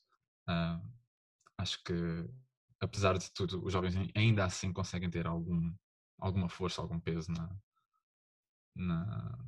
ah, 0.49 0.81
acho 1.59 1.83
que 1.85 1.95
apesar 2.81 3.19
de 3.19 3.33
tudo, 3.33 3.65
os 3.65 3.73
jovens 3.73 3.97
ai- 3.97 4.11
ainda 4.15 4.45
assim 4.45 4.73
conseguem 4.73 5.11
ter 5.11 5.27
algum, 5.27 5.75
alguma 6.19 6.49
força, 6.49 6.81
algum 6.83 7.01
peso 7.01 7.31
na, 7.33 7.57
na, 8.75 9.39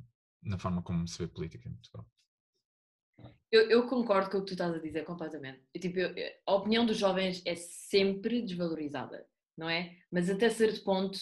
na 0.41 0.57
forma 0.57 0.81
como 0.81 1.07
se 1.07 1.17
vê 1.19 1.27
política 1.27 1.67
em 1.67 1.73
Portugal. 1.73 2.05
Eu, 3.51 3.69
eu 3.69 3.87
concordo 3.87 4.29
com 4.29 4.37
o 4.37 4.41
que 4.41 4.47
tu 4.47 4.53
estás 4.53 4.73
a 4.73 4.79
dizer 4.79 5.05
completamente. 5.05 5.61
Eu, 5.73 5.81
tipo, 5.81 5.99
eu- 5.99 6.33
a 6.45 6.53
opinião 6.55 6.85
dos 6.85 6.97
jovens 6.97 7.41
é 7.45 7.55
sempre 7.55 8.41
desvalorizada, 8.41 9.25
não 9.57 9.69
é? 9.69 9.97
Mas 10.11 10.29
até 10.29 10.49
certo 10.49 10.83
ponto, 10.83 11.17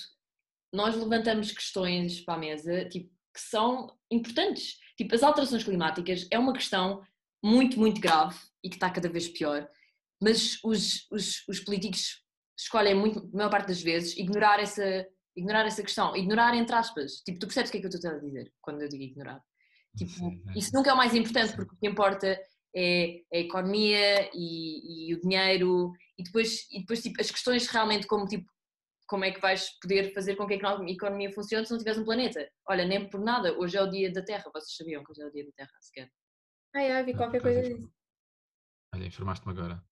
nós 0.74 0.96
levantamos 0.96 1.52
questões 1.52 2.22
para 2.22 2.34
a 2.34 2.40
mesa 2.40 2.86
tipo, 2.90 3.10
que 3.34 3.42
são 3.42 3.96
importantes. 4.12 4.80
Tipo, 4.98 5.14
as 5.14 5.24
alterações 5.24 5.64
climáticas 5.64 6.28
é 6.32 6.40
uma 6.40 6.54
questão 6.54 7.06
muito, 7.44 7.78
muito 7.80 8.02
grave 8.02 8.38
e 8.64 8.70
que 8.70 8.76
está 8.76 8.90
cada 8.90 9.08
vez 9.08 9.28
pior, 9.28 9.70
mas 10.22 10.58
os, 10.64 11.06
os, 11.12 11.48
os 11.48 11.60
políticos 11.60 12.24
escolhem 12.58 12.96
muito, 12.96 13.20
a 13.20 13.38
maior 13.38 13.50
parte 13.52 13.68
das 13.68 13.82
vezes, 13.82 14.18
ignorar 14.18 14.60
essa, 14.60 15.06
ignorar 15.36 15.66
essa 15.66 15.84
questão. 15.84 16.16
Ignorar 16.16 16.56
entre 16.56 16.76
aspas. 16.76 17.22
Tipo, 17.26 17.40
tu 17.40 17.48
percebes 17.48 17.70
o 17.70 17.72
que 17.72 17.78
é 17.78 17.82
que 17.82 17.88
eu 17.88 17.90
estou 17.90 18.12
a 18.12 18.20
dizer 18.20 18.52
quando 18.62 18.82
eu 18.82 18.90
digo 18.90 19.04
ignorar? 19.04 19.42
Tipo, 19.98 20.12
é. 20.50 20.58
isso 20.58 20.72
nunca 20.74 20.90
é 20.90 20.94
o 20.94 20.98
mais 20.98 21.14
importante, 21.14 21.56
porque 21.56 21.74
o 21.74 21.78
que 21.78 21.88
importa 21.88 22.40
é 22.76 23.22
a 23.34 23.38
economia 23.38 24.30
e, 24.34 25.10
e 25.10 25.14
o 25.14 25.22
dinheiro 25.22 25.94
e 26.18 26.24
depois, 26.24 26.70
e 26.72 26.80
depois 26.82 27.02
tipo, 27.02 27.22
as 27.22 27.32
questões 27.32 27.68
realmente 27.68 28.06
como 28.06 28.26
tipo 28.26 28.50
como 29.08 29.24
é 29.24 29.32
que 29.32 29.40
vais 29.40 29.70
poder 29.80 30.14
fazer 30.14 30.36
com 30.36 30.48
que 30.48 30.56
a 30.56 30.90
economia 30.90 31.32
funcione 31.32 31.66
se 31.66 31.72
não 31.72 31.78
tiveres 31.78 32.00
um 32.00 32.04
planeta? 32.06 32.50
Olha, 32.68 32.86
nem 32.86 33.08
por 33.08 33.20
nada, 33.20 33.54
hoje 33.58 33.78
é 33.78 33.82
o 33.82 33.90
dia 33.90 34.12
da 34.12 34.24
Terra, 34.24 34.50
vocês 34.52 34.76
sabiam 34.76 35.04
que 35.04 35.12
hoje 35.12 35.22
é 35.22 35.26
o 35.28 35.32
dia 35.32 35.46
da 35.46 35.52
Terra, 35.52 35.72
sequer. 35.80 36.12
Ah, 36.76 36.88
já, 36.88 37.04
vi 37.04 37.14
qualquer 37.14 37.42
coisa 37.42 37.60
informa- 37.60 37.78
disso. 37.78 37.94
Olha, 38.96 39.06
informaste-me 39.06 39.52
agora. 39.52 39.84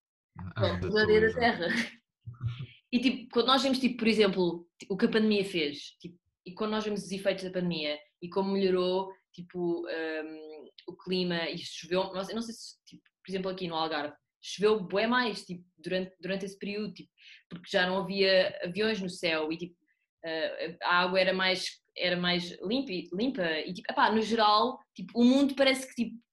Ah, 0.56 0.78
Bom, 0.78 0.88
hoje 0.88 0.98
é 0.98 1.04
o 1.04 1.08
dia 1.08 1.22
da 1.22 1.34
Terra. 1.34 1.68
E 2.94 3.00
tipo, 3.00 3.28
quando 3.34 3.48
nós 3.48 3.64
vemos, 3.64 3.80
tipo, 3.80 3.98
por 3.98 4.08
exemplo, 4.08 4.68
o 4.88 4.96
que 4.96 5.06
a 5.06 5.10
pandemia 5.10 5.44
fez, 5.44 5.98
tipo, 6.00 6.16
e 6.46 6.54
quando 6.54 6.72
nós 6.72 6.84
vemos 6.84 7.02
os 7.02 7.12
efeitos 7.12 7.44
da 7.44 7.50
pandemia 7.50 7.98
e 8.22 8.30
como 8.30 8.52
melhorou, 8.52 9.12
tipo, 9.32 9.84
um, 9.88 10.70
o 10.88 10.96
clima 10.96 11.50
e 11.50 11.58
choveu, 11.58 12.04
eu 12.04 12.14
não 12.14 12.42
sei 12.44 12.54
se, 12.54 12.76
tipo, 12.86 13.02
por 13.26 13.32
exemplo, 13.32 13.50
aqui 13.50 13.68
no 13.68 13.74
Algarve, 13.74 14.14
choveu 14.40 14.80
bué 14.80 15.08
mais, 15.08 15.44
tipo, 15.44 15.66
durante, 15.76 16.16
durante 16.22 16.46
esse 16.46 16.56
período, 16.60 16.94
tipo, 16.94 17.10
porque 17.50 17.68
já 17.68 17.88
não 17.88 17.98
havia 17.98 18.56
aviões 18.64 19.02
no 19.02 19.10
céu 19.10 19.52
e, 19.52 19.58
tipo, 19.58 19.76
uh, 20.24 20.78
a 20.84 21.00
água 21.00 21.20
era 21.20 21.34
mais, 21.34 21.66
era 21.98 22.16
mais 22.16 22.52
limpa, 22.62 22.92
limpa 23.16 23.52
e 23.66 23.74
tipo, 23.74 23.92
epá, 23.92 24.12
no 24.12 24.22
geral, 24.22 24.78
tipo, 24.94 25.20
o 25.20 25.24
mundo 25.24 25.56
parece 25.56 25.88
que 25.88 25.96
tipo. 25.96 26.24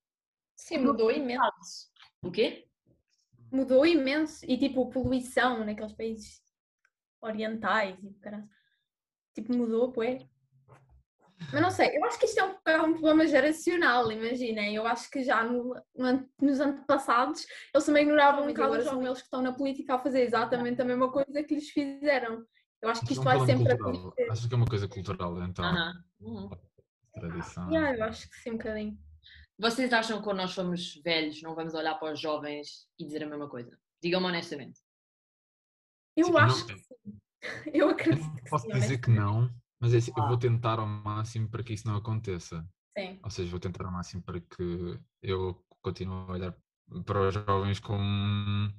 Sim, 0.57 0.76
mudou 0.79 1.11
imenso. 1.11 1.88
O 2.23 2.31
quê? 2.31 2.67
Mudou 3.50 3.87
imenso. 3.87 4.45
E 4.47 4.59
tipo, 4.59 4.90
poluição 4.90 5.64
naqueles 5.64 5.95
países 5.95 6.50
orientais 7.21 7.97
e. 8.03 8.15
Tipo, 9.35 9.57
mudou, 9.57 9.93
poé. 9.93 10.27
Mas 11.53 11.62
não 11.62 11.71
sei, 11.71 11.97
eu 11.97 12.05
acho 12.05 12.19
que 12.19 12.27
isto 12.27 12.39
é 12.39 12.45
um, 12.45 12.55
é 12.67 12.83
um 12.83 12.93
problema 12.93 13.27
geracional, 13.27 14.12
imaginem. 14.12 14.75
Eu 14.75 14.87
acho 14.87 15.11
que 15.11 15.23
já 15.25 15.43
no, 15.43 15.75
no, 15.97 16.29
nos 16.41 16.61
antepassados 16.61 17.47
eles 17.75 17.87
também 17.87 18.03
ignoravam 18.03 18.45
um 18.45 18.49
bocado, 18.49 18.83
são 18.83 19.03
eles 19.03 19.19
que 19.19 19.25
estão 19.25 19.41
na 19.41 19.53
política 19.53 19.95
a 19.95 19.99
fazer 19.99 20.21
exatamente 20.21 20.83
a 20.83 20.85
mesma 20.85 21.11
coisa 21.11 21.43
que 21.43 21.55
lhes 21.55 21.71
fizeram. 21.71 22.45
Eu 22.83 22.91
acho 22.91 23.05
que 23.07 23.12
isto 23.12 23.25
vai 23.25 23.41
sempre 23.41 23.73
acontecer. 23.73 24.31
Acho 24.31 24.49
que 24.49 24.55
é 24.55 24.57
uma 24.57 24.67
coisa 24.67 24.89
cultural, 24.89 25.43
então. 25.43 25.97
Uhum. 26.21 26.50
Tradição. 27.12 27.71
Yeah, 27.71 27.97
eu 27.97 28.05
acho 28.05 28.29
que 28.31 28.37
sim, 28.37 28.50
um 28.50 28.57
bocadinho. 28.57 28.99
Vocês 29.59 29.93
acham 29.93 30.19
que 30.19 30.25
quando 30.25 30.39
nós 30.39 30.53
somos 30.53 30.95
velhos 31.05 31.43
não 31.43 31.55
vamos 31.55 31.75
olhar 31.75 31.95
para 31.97 32.12
os 32.12 32.21
jovens 32.21 32.87
e 32.99 33.05
dizer 33.05 33.25
a 33.25 33.27
mesma 33.27 33.49
coisa? 33.49 33.77
Digam-me 34.03 34.27
honestamente. 34.27 34.81
Eu 36.21 36.27
sim, 36.27 36.37
acho 36.37 36.59
não, 36.67 36.67
que 36.67 36.79
sim. 36.79 37.21
Eu 37.73 37.89
acredito. 37.91 38.39
Eu 38.39 38.50
posso 38.50 38.67
sim, 38.67 38.73
dizer 38.73 38.99
que 38.99 39.11
não, 39.11 39.50
mas 39.81 39.95
é 39.95 39.99
assim, 39.99 40.12
ah. 40.17 40.21
eu 40.21 40.29
vou 40.29 40.37
tentar 40.37 40.79
ao 40.79 40.87
máximo 40.87 41.49
para 41.49 41.62
que 41.62 41.73
isso 41.73 41.87
não 41.87 41.97
aconteça. 41.97 42.67
Sim. 42.97 43.19
Ou 43.23 43.31
seja, 43.31 43.50
vou 43.50 43.61
tentar 43.61 43.85
ao 43.87 43.93
máximo 43.93 44.23
para 44.23 44.41
que 44.41 44.99
eu 45.23 45.65
continue 45.81 46.15
a 46.29 46.33
olhar 46.33 46.57
para 47.07 47.29
os 47.29 47.35
jovens 47.35 47.81
como 47.81 48.73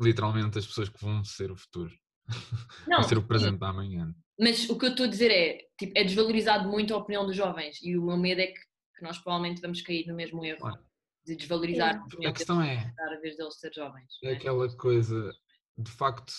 literalmente 0.00 0.58
as 0.58 0.66
pessoas 0.66 0.88
que 0.88 1.02
vão 1.02 1.24
ser 1.24 1.50
o 1.50 1.56
futuro. 1.56 1.92
Não, 2.86 2.98
vão 3.00 3.08
ser 3.08 3.18
o 3.18 3.26
presente 3.26 3.58
da 3.58 3.72
manhã. 3.72 4.14
Mas 4.38 4.68
o 4.68 4.78
que 4.78 4.86
eu 4.86 4.90
estou 4.90 5.06
a 5.06 5.08
dizer 5.08 5.30
é, 5.30 5.58
tipo, 5.78 5.92
é 5.96 6.04
desvalorizado 6.04 6.68
muito 6.68 6.94
a 6.94 6.98
opinião 6.98 7.26
dos 7.26 7.36
jovens 7.36 7.80
e 7.82 7.96
o 7.96 8.02
meu 8.04 8.16
medo 8.16 8.40
é 8.40 8.46
que, 8.46 8.60
que 8.96 9.02
nós 9.02 9.18
provavelmente 9.18 9.60
vamos 9.60 9.80
cair 9.82 10.06
no 10.06 10.14
mesmo 10.14 10.44
erro 10.44 10.78
de 11.24 11.36
desvalorizar 11.36 11.96
a, 11.96 12.28
a 12.28 12.32
questão 12.32 12.60
é 12.60 12.92
a 12.98 13.20
vez 13.20 13.36
deles 13.36 13.58
ser 13.58 13.72
jovens. 13.72 14.12
É, 14.24 14.32
é 14.32 14.32
aquela 14.34 14.68
coisa, 14.76 15.32
de 15.78 15.90
facto, 15.90 16.32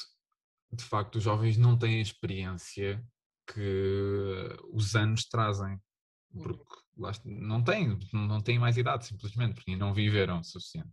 de 0.73 0.83
facto, 0.83 1.15
os 1.17 1.23
jovens 1.23 1.57
não 1.57 1.77
têm 1.77 1.99
a 1.99 2.01
experiência 2.01 3.03
que 3.47 4.49
os 4.71 4.95
anos 4.95 5.25
trazem, 5.25 5.77
uhum. 6.33 6.43
porque 6.43 6.83
não 7.25 7.63
têm, 7.63 7.97
não 8.13 8.41
têm 8.41 8.59
mais 8.59 8.77
idade, 8.77 9.05
simplesmente, 9.05 9.55
porque 9.55 9.75
não 9.75 9.93
viveram 9.93 10.39
o 10.39 10.43
suficiente. 10.43 10.89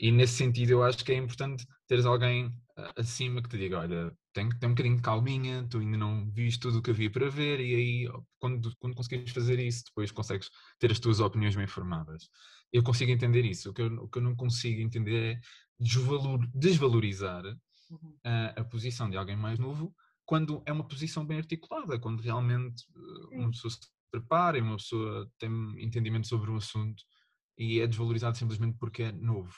E 0.00 0.10
nesse 0.10 0.34
sentido, 0.34 0.70
eu 0.70 0.82
acho 0.82 1.04
que 1.04 1.12
é 1.12 1.16
importante 1.16 1.66
teres 1.86 2.04
alguém 2.04 2.50
acima 2.96 3.40
que 3.42 3.48
te 3.48 3.58
diga: 3.58 3.78
olha, 3.78 4.12
tem 4.32 4.48
que 4.48 4.58
ter 4.58 4.66
um 4.66 4.70
bocadinho 4.70 4.96
de 4.96 5.02
calminha, 5.02 5.66
tu 5.68 5.78
ainda 5.78 5.96
não 5.96 6.30
viste 6.30 6.60
tudo 6.60 6.78
o 6.78 6.82
que 6.82 6.90
havia 6.90 7.10
para 7.10 7.30
ver, 7.30 7.60
e 7.60 7.74
aí, 7.74 8.22
quando, 8.38 8.74
quando 8.78 8.96
conseguires 8.96 9.30
fazer 9.30 9.58
isso, 9.60 9.84
depois 9.86 10.10
consegues 10.10 10.50
ter 10.78 10.90
as 10.90 10.98
tuas 10.98 11.20
opiniões 11.20 11.54
bem 11.54 11.66
formadas. 11.66 12.28
Eu 12.72 12.82
consigo 12.82 13.12
entender 13.12 13.44
isso. 13.44 13.70
O 13.70 13.74
que 13.74 13.82
eu, 13.82 13.86
o 14.02 14.08
que 14.08 14.18
eu 14.18 14.22
não 14.22 14.34
consigo 14.34 14.80
entender 14.80 15.36
é 15.36 15.40
desvalor, 15.78 16.40
desvalorizar 16.52 17.44
uhum. 18.02 18.18
a, 18.24 18.60
a 18.60 18.64
posição 18.64 19.08
de 19.08 19.16
alguém 19.16 19.36
mais 19.36 19.58
novo 19.58 19.94
quando 20.24 20.62
é 20.66 20.72
uma 20.72 20.86
posição 20.86 21.24
bem 21.24 21.38
articulada, 21.38 21.98
quando 21.98 22.20
realmente 22.20 22.84
eh, 22.96 23.36
uma 23.38 23.50
pessoa 23.50 23.70
se 23.70 23.78
prepara 24.10 24.58
e 24.58 24.62
uma 24.62 24.76
pessoa 24.76 25.30
tem 25.38 25.50
entendimento 25.78 26.26
sobre 26.26 26.50
o 26.50 26.56
assunto 26.56 27.02
e 27.58 27.80
é 27.80 27.86
desvalorizado 27.86 28.36
simplesmente 28.36 28.76
porque 28.78 29.04
é 29.04 29.12
novo. 29.12 29.54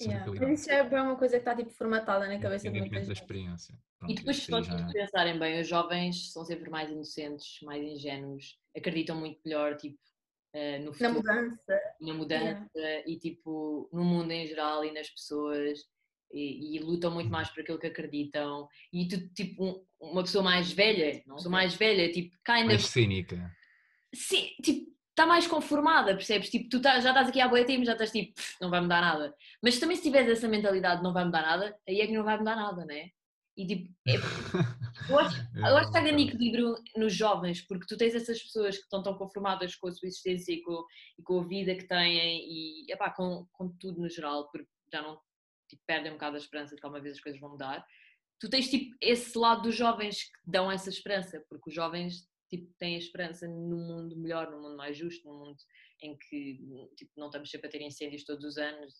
Yeah. 0.00 0.26
Mas 0.40 0.60
isso 0.60 0.70
é 0.72 0.82
uma 0.82 1.16
coisa 1.16 1.34
que 1.34 1.40
está 1.40 1.54
tipo 1.54 1.70
formatada 1.70 2.26
na 2.26 2.38
cabeça 2.40 2.68
de 2.68 2.80
muita 2.80 2.96
gente. 2.96 3.06
da 3.06 3.12
experiência. 3.12 3.78
Pronto, 3.98 4.10
e 4.10 4.14
depois, 4.16 4.36
se 4.38 4.50
nós 4.50 4.66
já... 4.66 4.86
pensarem 4.92 5.38
bem, 5.38 5.60
os 5.60 5.68
jovens 5.68 6.32
são 6.32 6.44
sempre 6.44 6.68
mais 6.68 6.90
inocentes, 6.90 7.60
mais 7.62 7.80
ingênuos, 7.80 8.58
acreditam 8.76 9.16
muito 9.16 9.38
melhor, 9.44 9.76
tipo, 9.76 9.96
uh, 10.56 10.84
no 10.84 10.92
futuro. 10.92 11.22
Na 11.22 11.42
mudança. 11.42 11.80
Na 12.00 12.14
mudança 12.14 12.70
yeah. 12.76 13.08
e, 13.08 13.18
tipo, 13.20 13.88
no 13.92 14.02
mundo 14.02 14.32
em 14.32 14.46
geral 14.48 14.84
e 14.84 14.92
nas 14.92 15.08
pessoas 15.08 15.78
e, 16.32 16.76
e, 16.76 16.80
lutam 16.80 17.12
muito 17.12 17.30
mais 17.30 17.48
por 17.48 17.60
aquilo 17.60 17.78
que 17.78 17.86
acreditam. 17.86 18.68
E 18.92 19.06
tu, 19.08 19.28
tipo, 19.34 19.86
uma 20.00 20.22
pessoa 20.22 20.42
mais 20.42 20.72
velha, 20.72 21.22
uma 21.26 21.36
pessoa 21.36 21.52
mais 21.52 21.74
velha, 21.74 22.10
tipo, 22.10 22.36
kind 22.44 22.66
mais 22.66 22.82
of... 22.82 22.92
cínica. 22.92 23.50
Sim, 24.14 24.48
tipo, 24.62 24.94
está 25.10 25.26
mais 25.26 25.46
conformada, 25.46 26.14
percebes? 26.14 26.50
Tipo, 26.50 26.68
tu 26.68 26.80
tá, 26.80 26.98
já 27.00 27.10
estás 27.10 27.28
aqui 27.28 27.40
há 27.40 27.48
boa 27.48 27.64
tempo, 27.64 27.84
já 27.84 27.92
estás 27.92 28.10
tipo, 28.10 28.32
não 28.60 28.68
vai 28.68 28.80
mudar 28.80 29.00
nada. 29.00 29.34
Mas 29.62 29.78
também 29.78 29.96
se 29.96 30.02
tiveres 30.02 30.28
essa 30.28 30.48
mentalidade 30.48 31.02
não 31.02 31.12
vai 31.12 31.24
mudar 31.24 31.42
nada, 31.42 31.76
aí 31.88 32.00
é 32.00 32.06
que 32.06 32.12
não 32.12 32.24
vai 32.24 32.36
mudar 32.36 32.56
nada, 32.56 32.84
né? 32.84 33.10
E 33.56 33.66
tipo, 33.66 33.88
é... 34.08 34.14
eu, 35.08 35.18
acho, 35.18 35.36
eu 35.56 35.76
acho 35.76 35.90
que 35.90 35.98
está 35.98 36.00
grande 36.00 36.24
equilíbrio 36.24 36.74
nos 36.96 37.14
jovens, 37.14 37.60
porque 37.62 37.86
tu 37.86 37.96
tens 37.96 38.14
essas 38.14 38.42
pessoas 38.42 38.76
que 38.76 38.82
estão 38.82 39.02
tão 39.02 39.16
conformadas 39.16 39.76
com 39.76 39.86
a 39.86 39.92
sua 39.92 40.08
existência 40.08 40.52
e 40.52 40.62
com, 40.62 40.84
e 41.18 41.22
com 41.22 41.40
a 41.40 41.44
vida 41.46 41.74
que 41.76 41.86
têm 41.86 42.44
e 42.48 42.92
epá, 42.92 43.10
com, 43.10 43.46
com 43.52 43.68
tudo 43.78 44.00
no 44.00 44.08
geral, 44.08 44.50
porque 44.50 44.68
já 44.92 45.00
não 45.00 45.20
tipo, 45.74 45.86
perdem 45.86 46.12
um 46.12 46.14
bocado 46.14 46.36
a 46.36 46.38
esperança 46.38 46.74
de 46.74 46.80
que 46.80 46.86
alguma 46.86 47.02
vez 47.02 47.16
as 47.16 47.22
coisas 47.22 47.40
vão 47.40 47.50
mudar. 47.50 47.84
Tu 48.40 48.48
tens 48.48 48.68
tipo 48.68 48.94
esse 49.00 49.36
lado 49.38 49.62
dos 49.62 49.74
jovens 49.74 50.24
que 50.24 50.50
dão 50.50 50.70
essa 50.70 50.88
esperança, 50.88 51.44
porque 51.48 51.70
os 51.70 51.74
jovens 51.74 52.28
tipo, 52.48 52.72
têm 52.78 52.96
a 52.96 52.98
esperança 52.98 53.46
num 53.46 53.86
mundo 53.86 54.16
melhor, 54.16 54.50
num 54.50 54.60
mundo 54.60 54.76
mais 54.76 54.96
justo, 54.96 55.26
num 55.26 55.38
mundo 55.38 55.56
em 56.02 56.16
que 56.16 56.58
tipo, 56.96 57.12
não 57.16 57.26
estamos 57.26 57.50
sempre 57.50 57.68
a 57.68 57.70
ter 57.70 57.80
incêndios 57.80 58.24
todos 58.24 58.44
os 58.44 58.58
anos, 58.58 58.92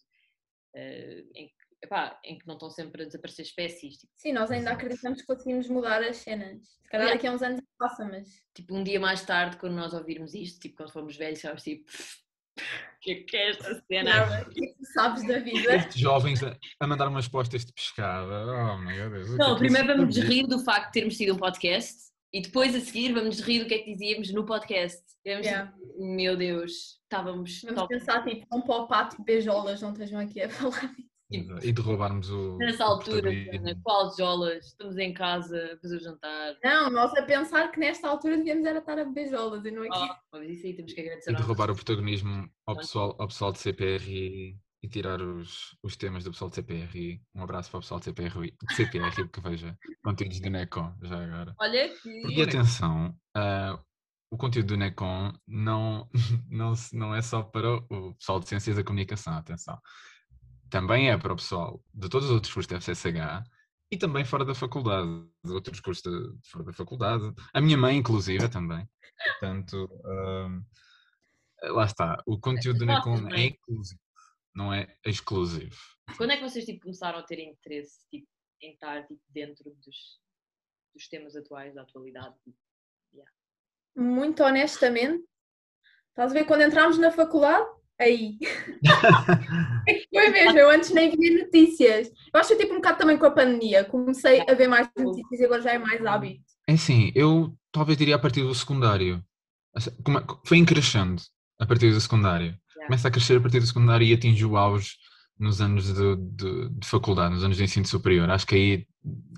uh, 0.75 1.31
em, 1.35 1.49
que, 1.49 1.55
epá, 1.83 2.19
em 2.25 2.39
que 2.39 2.47
não 2.47 2.55
estão 2.55 2.71
sempre 2.71 3.03
a 3.03 3.07
desaparecer 3.07 3.45
espécies. 3.45 3.99
Tipo, 3.99 4.13
Sim, 4.17 4.33
nós 4.33 4.51
ainda 4.51 4.71
acreditamos 4.71 5.21
que 5.21 5.27
conseguimos 5.27 5.69
mudar 5.69 6.03
as 6.03 6.19
cenas. 6.19 6.63
Se 6.83 6.89
calhar 6.89 7.09
daqui 7.09 7.27
a 7.27 7.33
uns 7.33 7.43
anos 7.43 7.61
passa, 7.79 8.05
mas. 8.05 8.43
Tipo, 8.55 8.75
um 8.75 8.85
dia 8.85 9.01
mais 9.01 9.25
tarde, 9.25 9.59
quando 9.59 9.75
nós 9.75 9.93
ouvirmos 9.93 10.35
isto, 10.35 10.61
tipo, 10.61 10.77
quando 10.77 10.93
formos 10.93 11.17
velhos, 11.17 11.41
sabes, 11.41 11.63
tipo 11.63 11.85
que 13.05 13.11
é 13.13 13.15
que 13.17 13.37
é 13.37 13.51
esta 13.51 13.83
cena? 13.87 14.43
O 14.43 14.51
que 14.51 14.65
é 14.65 14.67
que 14.69 14.75
tu 14.75 14.87
sabes 14.93 15.27
da 15.29 15.39
vida? 15.39 15.77
Estes 15.77 16.01
jovens 16.01 16.43
a, 16.43 16.57
a 16.81 16.87
mandar 16.87 17.09
umas 17.09 17.29
postas 17.29 17.65
de 17.65 17.73
pescada. 17.73 18.47
Oh 18.47 18.79
meu 18.79 19.11
Deus. 19.11 19.37
Não, 19.37 19.57
primeiro 19.57 19.89
vamos 19.89 20.17
rir 20.17 20.47
do 20.47 20.59
facto 20.61 20.87
de 20.87 20.93
termos 20.93 21.17
sido 21.17 21.35
um 21.35 21.39
podcast 21.39 21.97
e 22.33 22.41
depois 22.41 22.75
a 22.75 22.81
seguir 22.81 23.13
vamos 23.13 23.41
rir 23.41 23.61
do 23.61 23.67
que 23.67 23.75
é 23.75 23.79
que 23.79 23.93
dizíamos 23.93 24.33
no 24.33 24.47
podcast. 24.47 25.03
Vamos 25.25 25.47
yeah. 25.47 25.73
meu 25.99 26.37
Deus, 26.37 26.99
estávamos. 27.03 27.61
Vamos 27.63 27.81
top. 27.81 27.95
pensar 27.95 28.25
tipo, 28.25 28.47
um 28.53 28.63
pó 28.63 28.87
pato 28.87 29.23
beijolas, 29.23 29.83
não 29.83 29.93
estejam 29.93 30.21
aqui 30.21 30.43
a 30.43 30.49
falar 30.49 30.93
disso. 30.95 31.14
E 31.63 31.73
de 31.73 31.83
roubarmos 31.83 32.31
o. 32.31 32.57
Nessa 32.59 32.85
altura, 32.85 33.31
qual 33.83 34.15
jolas? 34.17 34.67
Estamos 34.67 34.97
em 34.99 35.13
casa 35.13 35.73
a 35.73 35.79
fazer 35.79 35.97
o 35.97 36.01
jantar. 36.01 36.57
Não, 36.63 36.91
nós 36.91 37.15
a 37.15 37.23
pensar 37.23 37.69
que 37.71 37.81
nesta 37.81 38.09
altura 38.09 38.37
devíamos 38.37 38.65
era 38.65 38.79
estar 38.79 38.99
a 38.99 39.05
beber 39.05 39.31
jolas 39.31 39.65
e 39.65 39.71
não 39.71 39.83
aqui. 39.83 40.13
Oh, 40.33 40.39
mas 40.39 40.51
isso 40.51 40.67
aí 40.67 40.75
temos 40.75 40.93
que 40.93 41.01
agradecer. 41.01 41.33
E 41.33 41.37
de 41.37 41.43
roubar 41.43 41.71
o 41.71 41.75
protagonismo 41.75 42.49
ao 42.67 42.77
pessoal, 42.77 43.17
ao 43.19 43.29
pessoal 43.29 43.53
de 43.53 43.59
CPRI 43.59 44.59
e 44.83 44.89
tirar 44.89 45.23
os, 45.23 45.77
os 45.83 45.97
temas 45.97 46.25
do 46.25 46.31
pessoal 46.31 46.51
de 46.51 46.57
CPRI. 46.57 47.23
Um 47.35 47.43
abraço 47.43 47.71
para 47.71 47.79
o 47.79 47.81
pessoal 47.81 48.01
de 48.01 48.05
CPRI, 48.05 48.55
de 48.69 48.75
CPRI 48.75 49.29
que 49.29 49.41
veja 49.41 49.79
conteúdos 50.05 50.41
do 50.41 50.51
NECON 50.51 50.95
já 51.03 51.25
agora. 51.25 51.55
Olha 51.59 51.87
aqui. 51.87 52.23
E 52.29 52.43
atenção, 52.43 53.17
uh, 53.35 53.83
o 54.31 54.37
conteúdo 54.37 54.69
do 54.69 54.77
NECON 54.77 55.33
não, 55.49 56.07
não, 56.51 56.75
não 56.93 57.15
é 57.15 57.23
só 57.23 57.43
para 57.43 57.77
o 57.77 58.15
pessoal 58.15 58.41
de 58.41 58.49
Ciências 58.49 58.77
da 58.77 58.85
Comunicação, 58.85 59.33
atenção 59.33 59.79
também 60.75 61.09
é 61.09 61.17
para 61.17 61.33
o 61.33 61.37
pessoal 61.37 61.81
de 61.95 62.09
todos 62.09 62.27
os 62.27 62.35
outros 62.35 62.53
cursos 62.53 62.69
da 62.69 62.81
FCSH 62.81 63.49
e 63.93 63.97
também 63.97 64.25
fora 64.25 64.45
da 64.45 64.57
faculdade, 64.57 65.09
de 65.45 65.53
outros 65.53 65.79
cursos 65.79 66.03
de, 66.03 66.49
fora 66.51 66.65
da 66.65 66.73
faculdade. 66.73 67.33
A 67.53 67.61
minha 67.61 67.79
mãe, 67.79 67.97
inclusive, 67.97 68.49
também. 68.49 68.85
Portanto, 69.39 69.89
um, 70.05 70.65
lá 71.71 71.85
está. 71.85 72.21
O 72.27 72.41
conteúdo 72.41 72.81
do 72.81 72.87
NECOM 72.87 73.29
é 73.33 73.45
inclusivo, 73.47 74.01
não 74.53 74.75
é 74.75 74.93
exclusivo. 75.07 75.77
Quando 76.17 76.33
é 76.33 76.39
que 76.39 76.43
vocês 76.43 76.65
tipo, 76.65 76.81
começaram 76.81 77.21
a 77.21 77.23
ter 77.23 77.39
interesse 77.39 78.01
tipo, 78.11 78.27
em 78.61 78.73
estar 78.73 79.07
tipo, 79.07 79.23
dentro 79.29 79.71
dos, 79.77 79.97
dos 80.93 81.09
temas 81.09 81.37
atuais, 81.37 81.73
da 81.73 81.83
atualidade? 81.83 82.35
Yeah. 83.15 83.31
Muito 83.95 84.43
honestamente, 84.43 85.25
estás 86.09 86.33
a 86.33 86.35
ver 86.35 86.47
quando 86.47 86.63
entramos 86.63 86.99
na 86.99 87.13
faculdade? 87.13 87.65
Aí. 88.01 88.39
Foi 90.13 90.29
mesmo, 90.31 90.59
eu 90.59 90.71
antes 90.71 90.93
nem 90.93 91.17
via 91.17 91.45
notícias. 91.45 92.11
Eu 92.33 92.41
acho 92.41 92.57
tipo 92.57 92.73
um 92.73 92.77
bocado 92.77 92.99
também 92.99 93.19
com 93.19 93.27
a 93.27 93.31
pandemia. 93.31 93.85
Comecei 93.85 94.43
a 94.49 94.55
ver 94.55 94.69
mais 94.69 94.89
notícias 94.97 95.41
e 95.41 95.45
agora 95.45 95.63
já 95.63 95.73
é 95.73 95.79
mais 95.79 96.05
hábito. 96.05 96.45
É 96.69 96.73
assim, 96.75 97.13
eu 97.15 97.55
talvez 97.71 97.99
diria 97.99 98.17
a 98.17 98.19
partir 98.19 98.43
do 98.43 98.55
secundário. 98.55 99.23
Assim, 99.75 99.91
foi 100.45 100.65
crescendo 100.65 101.23
a 101.59 101.67
partir 101.67 101.93
do 101.93 102.01
secundário. 102.01 102.57
Começa 102.87 103.09
a 103.09 103.11
crescer 103.11 103.39
a 103.39 103.41
partir 103.41 103.61
do 103.61 103.67
secundário 103.67 104.07
e 104.07 104.13
atinge 104.13 104.45
o 104.45 104.57
auge 104.57 104.93
nos 105.39 105.61
anos 105.61 105.93
de, 105.93 106.17
de, 106.17 106.69
de, 106.69 106.87
faculdade, 106.87 107.35
nos 107.35 107.45
anos 107.45 107.57
de 107.57 107.65
ensino 107.65 107.87
superior. 107.87 108.31
Acho 108.31 108.47
que 108.47 108.55
aí 108.55 108.87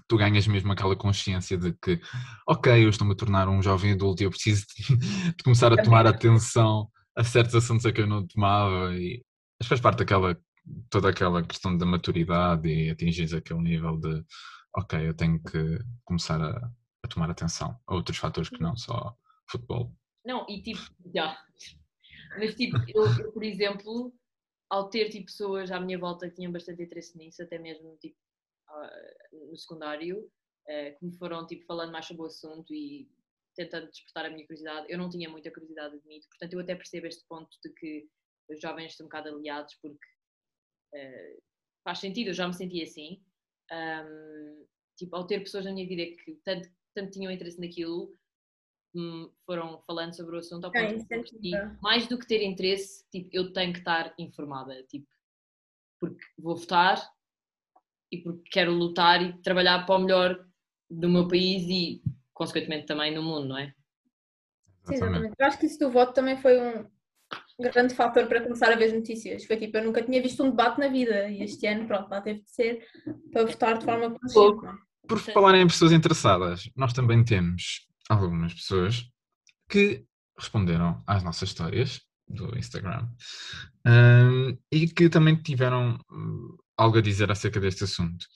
tu 0.06 0.16
ganhas 0.16 0.46
mesmo 0.46 0.72
aquela 0.72 0.94
consciência 0.94 1.56
de 1.56 1.72
que, 1.72 2.00
ok, 2.46 2.84
eu 2.84 2.90
estou-me 2.90 3.12
a 3.12 3.16
tornar 3.16 3.48
um 3.48 3.62
jovem 3.62 3.92
adulto 3.92 4.22
e 4.22 4.26
eu 4.26 4.30
preciso 4.30 4.66
de, 4.76 4.96
de 5.36 5.42
começar 5.42 5.72
a 5.72 5.82
tomar 5.82 6.06
atenção 6.06 6.88
a 7.16 7.24
certos 7.24 7.54
assuntos 7.54 7.86
a 7.86 7.92
que 7.92 8.00
eu 8.00 8.06
não 8.06 8.26
tomava 8.26 8.94
e 8.94 9.24
mas 9.58 9.68
faz 9.68 9.80
parte 9.80 9.98
daquela 9.98 10.38
toda 10.90 11.10
aquela 11.10 11.44
questão 11.46 11.76
da 11.76 11.86
maturidade 11.86 12.68
e 12.68 12.90
atingir 12.90 13.34
aquele 13.34 13.60
nível 13.60 13.96
de 13.98 14.24
ok, 14.76 15.08
eu 15.08 15.14
tenho 15.14 15.42
que 15.42 15.78
começar 16.04 16.40
a, 16.40 16.70
a 17.02 17.08
tomar 17.08 17.30
atenção 17.30 17.78
a 17.86 17.94
outros 17.94 18.18
fatores 18.18 18.50
que 18.50 18.60
não 18.60 18.76
só 18.76 19.16
futebol. 19.48 19.94
Não, 20.24 20.44
e 20.48 20.60
tipo, 20.60 20.82
já. 21.14 21.38
Mas 22.38 22.54
tipo, 22.54 22.76
eu, 22.88 23.04
eu, 23.18 23.32
por 23.32 23.42
exemplo, 23.42 24.12
ao 24.68 24.90
ter 24.90 25.08
tipo 25.08 25.26
pessoas 25.26 25.70
à 25.70 25.80
minha 25.80 25.98
volta 25.98 26.28
que 26.28 26.34
tinham 26.34 26.52
bastante 26.52 26.82
interesse 26.82 27.16
nisso, 27.16 27.42
até 27.42 27.58
mesmo 27.58 27.96
tipo 27.96 28.16
uh, 28.68 29.50
no 29.50 29.56
secundário, 29.56 30.18
uh, 30.18 30.98
que 30.98 31.06
me 31.06 31.16
foram 31.16 31.46
tipo 31.46 31.64
falando 31.64 31.92
mais 31.92 32.06
sobre 32.06 32.22
o 32.22 32.26
assunto 32.26 32.74
e 32.74 33.08
tentando 33.56 33.90
despertar 33.90 34.26
a 34.26 34.30
minha 34.30 34.46
curiosidade, 34.46 34.86
eu 34.88 34.98
não 34.98 35.08
tinha 35.08 35.28
muita 35.28 35.50
curiosidade 35.50 35.96
admito, 35.96 36.28
portanto 36.28 36.52
eu 36.52 36.60
até 36.60 36.74
percebo 36.74 37.06
este 37.06 37.24
ponto 37.26 37.50
de 37.64 37.72
que 37.72 38.08
os 38.48 38.60
jovens 38.60 38.92
estão 38.92 39.06
um 39.06 39.08
bocado 39.08 39.30
aliados 39.30 39.74
porque 39.82 40.06
uh, 40.94 41.42
faz 41.82 41.98
sentido, 41.98 42.28
eu 42.28 42.34
já 42.34 42.46
me 42.46 42.54
senti 42.54 42.82
assim. 42.82 43.22
Um, 43.72 44.66
tipo, 44.96 45.16
ao 45.16 45.26
ter 45.26 45.40
pessoas 45.40 45.64
na 45.64 45.72
minha 45.72 45.86
vida 45.86 46.04
que 46.22 46.34
tanto, 46.44 46.68
tanto 46.94 47.10
tinham 47.10 47.32
interesse 47.32 47.60
naquilo, 47.60 48.16
hum, 48.94 49.30
foram 49.44 49.82
falando 49.86 50.14
sobre 50.14 50.36
o 50.36 50.38
assunto 50.38 50.64
ao 50.64 50.72
ponto 50.72 51.12
é, 51.12 51.22
de 51.22 51.50
mais 51.80 52.06
do 52.06 52.18
que 52.18 52.26
ter 52.26 52.42
interesse, 52.42 53.08
tipo, 53.10 53.28
eu 53.32 53.52
tenho 53.52 53.72
que 53.72 53.80
estar 53.80 54.14
informada, 54.18 54.82
tipo, 54.84 55.08
porque 55.98 56.24
vou 56.38 56.56
votar 56.56 57.00
e 58.12 58.18
porque 58.18 58.48
quero 58.50 58.72
lutar 58.72 59.22
e 59.22 59.40
trabalhar 59.42 59.84
para 59.84 59.96
o 59.96 59.98
melhor 59.98 60.48
do 60.88 61.08
meu 61.08 61.26
país 61.26 61.64
e, 61.64 62.02
consequentemente, 62.36 62.86
também 62.86 63.14
no 63.14 63.22
mundo, 63.22 63.48
não 63.48 63.58
é? 63.58 63.72
Sim, 64.84 64.94
exatamente. 64.94 65.34
Eu 65.38 65.46
acho 65.46 65.58
que 65.58 65.66
isso 65.66 65.78
do 65.78 65.90
voto 65.90 66.12
também 66.12 66.36
foi 66.36 66.60
um 66.60 66.84
grande 67.58 67.94
fator 67.94 68.26
para 68.26 68.42
começar 68.42 68.70
a 68.70 68.76
ver 68.76 68.84
as 68.84 68.92
notícias. 68.92 69.44
Foi 69.46 69.56
tipo, 69.56 69.76
eu 69.78 69.84
nunca 69.84 70.02
tinha 70.02 70.22
visto 70.22 70.44
um 70.44 70.50
debate 70.50 70.78
na 70.78 70.88
vida 70.88 71.28
e 71.28 71.42
este 71.42 71.66
ano, 71.66 71.86
pronto, 71.86 72.10
lá 72.10 72.20
teve 72.20 72.42
de 72.42 72.50
ser 72.50 72.86
para 73.32 73.46
votar 73.46 73.78
de 73.78 73.84
forma 73.86 74.10
consciente. 74.10 74.60
Por 75.08 75.18
falar 75.18 75.54
em 75.56 75.66
pessoas 75.66 75.92
interessadas, 75.92 76.68
nós 76.76 76.92
também 76.92 77.24
temos 77.24 77.86
algumas 78.08 78.52
pessoas 78.52 79.08
que 79.68 80.04
responderam 80.38 81.02
às 81.06 81.22
nossas 81.22 81.48
histórias 81.48 82.02
do 82.28 82.56
Instagram 82.58 83.08
um, 83.86 84.58
e 84.70 84.88
que 84.88 85.08
também 85.08 85.36
tiveram 85.36 85.98
hum, 86.10 86.56
algo 86.76 86.98
a 86.98 87.00
dizer 87.00 87.30
acerca 87.30 87.60
deste 87.60 87.84
assunto. 87.84 88.26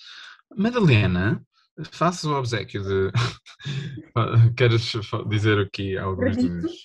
Madalena, 0.57 1.45
faço 1.93 2.31
o 2.31 2.39
obsequio 2.39 2.83
de. 2.83 3.13
Queres 4.57 4.93
dizer 5.29 5.59
aqui 5.59 5.97
alguns 5.97 6.37
dos. 6.37 6.85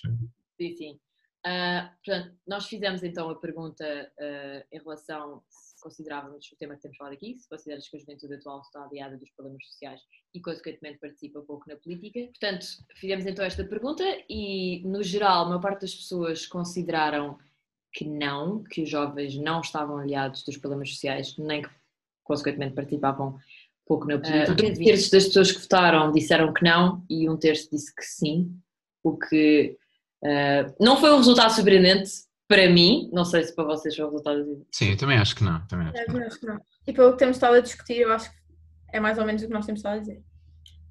Sim, 0.60 0.76
sim. 0.76 1.00
Uh, 1.46 1.88
portanto, 2.04 2.36
nós 2.46 2.66
fizemos 2.66 3.04
então 3.04 3.30
a 3.30 3.36
pergunta 3.36 3.84
uh, 3.84 4.66
em 4.72 4.78
relação 4.78 5.44
se 5.48 5.80
considerávamos 5.80 6.50
o 6.50 6.56
tema 6.56 6.74
que 6.74 6.82
temos 6.82 6.96
falado 6.96 7.12
aqui, 7.12 7.38
se 7.38 7.48
consideras 7.48 7.88
que 7.88 7.96
a 7.96 8.00
juventude 8.00 8.34
atual 8.34 8.60
está 8.62 8.82
aliada 8.82 9.16
dos 9.16 9.30
problemas 9.30 9.64
sociais 9.66 10.00
e, 10.34 10.40
consequentemente, 10.40 10.98
participa 10.98 11.40
pouco 11.42 11.68
na 11.68 11.76
política. 11.76 12.20
Portanto, 12.26 12.66
fizemos 12.96 13.26
então 13.26 13.44
esta 13.44 13.64
pergunta 13.64 14.02
e, 14.28 14.82
no 14.84 15.02
geral, 15.02 15.44
a 15.44 15.48
maior 15.48 15.60
parte 15.60 15.82
das 15.82 15.94
pessoas 15.94 16.46
consideraram 16.46 17.38
que 17.92 18.04
não, 18.04 18.64
que 18.64 18.82
os 18.82 18.88
jovens 18.88 19.36
não 19.36 19.60
estavam 19.60 19.98
aliados 19.98 20.42
dos 20.42 20.56
problemas 20.56 20.90
sociais, 20.90 21.36
nem 21.38 21.62
que, 21.62 21.70
consequentemente, 22.24 22.74
participavam 22.74 23.38
pouco 23.86 24.06
na 24.06 24.18
política. 24.18 24.66
Uh, 24.66 24.70
um 24.70 24.74
terço 24.74 25.10
das 25.10 25.26
pessoas 25.26 25.52
que 25.52 25.60
votaram 25.60 26.12
disseram 26.12 26.52
que 26.52 26.64
não 26.64 27.04
e 27.08 27.28
um 27.28 27.36
terço 27.36 27.68
disse 27.70 27.94
que 27.94 28.04
sim, 28.04 28.50
o 29.02 29.16
que 29.16 29.76
Uh, 30.26 30.74
não 30.80 30.96
foi 30.96 31.12
um 31.12 31.18
resultado 31.18 31.50
surpreendente 31.50 32.10
para 32.48 32.68
mim, 32.70 33.10
não 33.12 33.24
sei 33.24 33.44
se 33.44 33.54
para 33.54 33.64
vocês 33.64 33.94
foi 33.94 34.04
um 34.04 34.08
resultado 34.08 34.36
surpreendente. 34.38 34.68
Sim, 34.72 34.90
eu 34.90 34.96
também 34.96 35.18
acho 35.18 35.36
que 35.36 35.44
não. 35.44 35.66
Também 35.66 35.88
acho, 35.88 36.04
que 36.04 36.18
acho 36.18 36.40
que 36.40 36.46
não. 36.46 36.60
E 36.86 36.92
pelo 36.92 37.12
que 37.12 37.18
temos 37.18 37.36
estado 37.36 37.56
a 37.56 37.60
discutir, 37.60 37.98
eu 37.98 38.12
acho 38.12 38.30
que 38.30 38.36
é 38.92 39.00
mais 39.00 39.18
ou 39.18 39.24
menos 39.24 39.42
o 39.42 39.46
que 39.46 39.52
nós 39.52 39.66
temos 39.66 39.80
estado 39.80 39.96
a 39.96 40.00
dizer. 40.00 40.22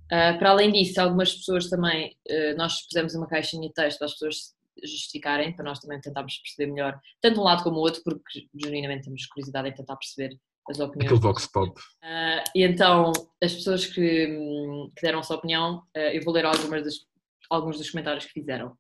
Uh, 0.06 0.38
para 0.38 0.50
além 0.52 0.72
disso, 0.72 1.02
algumas 1.02 1.34
pessoas 1.34 1.70
também, 1.70 2.16
uh, 2.30 2.58
nós 2.58 2.84
pusemos 2.84 3.16
uma 3.16 3.28
caixinha 3.28 3.68
de 3.68 3.74
texto 3.74 3.98
para 3.98 4.06
as 4.06 4.14
pessoas 4.14 4.56
justificarem, 4.84 5.56
para 5.56 5.66
nós 5.66 5.80
também 5.80 6.00
tentarmos 6.00 6.38
perceber 6.38 6.72
melhor, 6.72 7.00
tanto 7.22 7.40
um 7.40 7.44
lado 7.44 7.64
como 7.64 7.78
o 7.78 7.80
outro, 7.80 8.02
porque 8.04 8.48
genuinamente 8.54 9.06
temos 9.06 9.26
curiosidade 9.26 9.70
em 9.70 9.74
tentar 9.74 9.96
perceber 9.96 10.38
as 10.70 10.80
opiniões. 10.80 11.12
Aquele 11.12 11.22
vox 11.22 11.48
pop. 11.48 11.80
Uh, 11.80 12.44
e 12.56 12.64
então, 12.64 13.12
as 13.44 13.54
pessoas 13.54 13.86
que, 13.86 14.28
hum, 14.28 14.92
que 14.96 15.02
deram 15.02 15.20
a 15.20 15.24
sua 15.24 15.38
opinião, 15.38 15.84
eu 15.94 16.24
vou 16.24 16.34
ler 16.34 16.46
algumas 16.46 16.84
das, 16.84 16.96
alguns 17.50 17.78
dos 17.78 17.90
comentários 17.90 18.26
que 18.26 18.34
fizeram. 18.34 18.76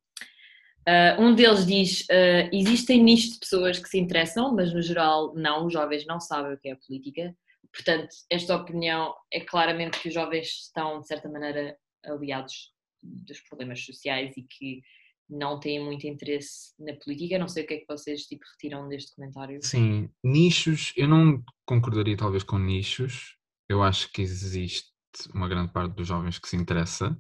Uh, 0.87 1.19
um 1.19 1.33
deles 1.33 1.65
diz: 1.65 2.01
uh, 2.01 2.49
existem 2.51 3.01
nichos 3.01 3.33
de 3.33 3.39
pessoas 3.39 3.79
que 3.79 3.89
se 3.89 3.97
interessam, 3.97 4.53
mas 4.53 4.71
no 4.71 4.81
geral 4.81 5.33
não, 5.35 5.65
os 5.65 5.73
jovens 5.73 6.05
não 6.05 6.19
sabem 6.19 6.53
o 6.53 6.57
que 6.59 6.69
é 6.69 6.75
política. 6.75 7.35
Portanto, 7.73 8.09
esta 8.29 8.55
opinião 8.55 9.13
é 9.33 9.41
claramente 9.41 9.99
que 9.99 10.07
os 10.07 10.13
jovens 10.13 10.47
estão, 10.47 11.01
de 11.01 11.07
certa 11.07 11.27
maneira, 11.27 11.75
aliados 12.05 12.71
dos 13.01 13.41
problemas 13.41 13.83
sociais 13.83 14.37
e 14.37 14.43
que 14.43 14.81
não 15.29 15.59
têm 15.59 15.83
muito 15.83 16.05
interesse 16.07 16.73
na 16.79 16.93
política. 16.93 17.39
Não 17.39 17.47
sei 17.47 17.63
o 17.63 17.67
que 17.67 17.73
é 17.73 17.77
que 17.77 17.85
vocês 17.87 18.23
tipo, 18.23 18.43
retiram 18.51 18.87
deste 18.87 19.15
comentário. 19.15 19.59
Sim, 19.61 20.09
nichos, 20.23 20.93
eu 20.95 21.07
não 21.07 21.43
concordaria 21.65 22.17
talvez 22.17 22.43
com 22.43 22.57
nichos. 22.57 23.37
Eu 23.67 23.81
acho 23.81 24.11
que 24.11 24.21
existe 24.21 24.89
uma 25.33 25.47
grande 25.47 25.71
parte 25.71 25.95
dos 25.95 26.07
jovens 26.07 26.37
que 26.37 26.47
se 26.47 26.55
interessa 26.55 27.17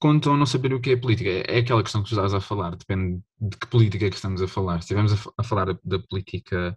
quanto 0.00 0.30
a 0.30 0.36
não 0.36 0.46
saber 0.46 0.72
o 0.72 0.80
que 0.80 0.92
é 0.92 0.96
política, 0.96 1.30
é 1.30 1.58
aquela 1.58 1.82
questão 1.82 2.02
que 2.02 2.08
tu 2.08 2.14
estás 2.14 2.34
a 2.34 2.40
falar, 2.40 2.76
depende 2.76 3.22
de 3.40 3.56
que 3.56 3.66
política 3.66 4.06
é 4.06 4.10
que 4.10 4.16
estamos 4.16 4.42
a 4.42 4.48
falar. 4.48 4.80
Se 4.80 4.84
estivermos 4.84 5.12
a, 5.12 5.30
a 5.38 5.44
falar 5.44 5.78
da 5.84 5.98
política 5.98 6.76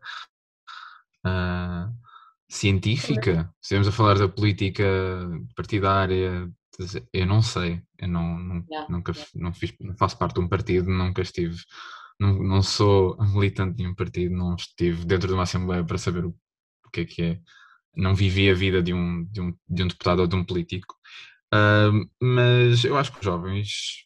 uh, 1.26 1.94
científica, 2.50 3.50
se 3.62 3.76
estivermos 3.76 3.88
a 3.88 3.92
falar 3.92 4.18
da 4.18 4.30
política 4.30 4.86
partidária, 5.56 6.50
eu 7.14 7.26
não 7.26 7.42
sei, 7.42 7.82
eu 7.98 8.08
não, 8.08 8.38
não 8.40 8.66
yeah, 8.70 8.88
nunca 8.90 9.12
yeah. 9.12 9.32
Não, 9.36 9.54
fiz, 9.54 9.74
não 9.80 9.96
faço 9.98 10.18
parte 10.18 10.36
de 10.36 10.42
um 10.42 10.48
partido, 10.48 10.90
nunca 10.90 11.22
estive, 11.22 11.58
não, 12.20 12.42
não 12.42 12.62
sou 12.62 13.18
militante 13.20 13.78
de 13.78 13.88
um 13.88 13.96
partido, 13.96 14.36
não 14.36 14.56
estive 14.56 15.06
dentro 15.06 15.28
de 15.28 15.34
uma 15.34 15.44
assembleia 15.44 15.84
para 15.84 15.98
saber 15.98 16.26
o, 16.26 16.30
o 16.86 16.90
que 16.92 17.02
é 17.02 17.06
que 17.06 17.22
é, 17.22 17.40
não 17.96 18.16
vivi 18.16 18.50
a 18.50 18.54
vida 18.54 18.82
de 18.82 18.94
um, 18.94 19.26
de 19.26 19.42
um, 19.42 19.54
de 19.68 19.84
um 19.84 19.88
deputado 19.88 20.20
ou 20.20 20.28
de 20.28 20.36
um 20.36 20.44
político. 20.44 20.96
Uh, 21.54 22.08
mas 22.22 22.84
eu 22.84 22.98
acho 22.98 23.12
que 23.12 23.20
os 23.20 23.26
jovens 23.26 24.06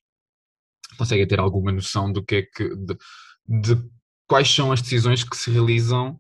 conseguem 0.97 1.27
ter 1.27 1.39
alguma 1.39 1.71
noção 1.71 2.11
do 2.11 2.23
que 2.23 2.35
é 2.35 2.41
que 2.43 2.75
de, 2.75 2.97
de 3.47 3.89
quais 4.27 4.49
são 4.49 4.71
as 4.71 4.81
decisões 4.81 5.23
que 5.23 5.35
se 5.35 5.51
realizam 5.51 6.19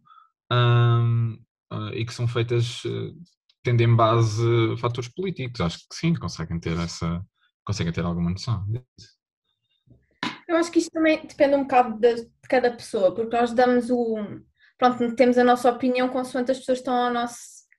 uh, 0.51 1.93
e 1.93 2.05
que 2.05 2.13
são 2.13 2.27
feitas 2.27 2.83
uh, 2.85 3.15
tendo 3.63 3.81
em 3.81 3.95
base 3.95 4.43
fatores 4.77 5.09
políticos. 5.09 5.61
Acho 5.61 5.79
que 5.79 5.95
sim, 5.95 6.13
conseguem 6.15 6.59
ter 6.59 6.77
essa 6.77 7.23
conseguem 7.63 7.93
ter 7.93 8.03
alguma 8.03 8.31
noção. 8.31 8.65
Eu 10.47 10.57
acho 10.57 10.71
que 10.71 10.79
isto 10.79 10.91
também 10.91 11.25
depende 11.25 11.55
um 11.55 11.63
bocado 11.63 11.97
de, 11.99 12.25
de 12.25 12.47
cada 12.49 12.71
pessoa, 12.71 13.13
porque 13.13 13.35
nós 13.35 13.53
damos 13.53 13.89
o. 13.89 14.17
Pronto, 14.77 15.15
temos 15.15 15.37
a 15.37 15.43
nossa 15.43 15.69
opinião 15.69 16.09
consoante 16.09 16.51
as 16.51 16.59
pessoas 16.59 16.79
estão 16.79 16.93
ao 16.93 17.13
nosso, 17.13 17.37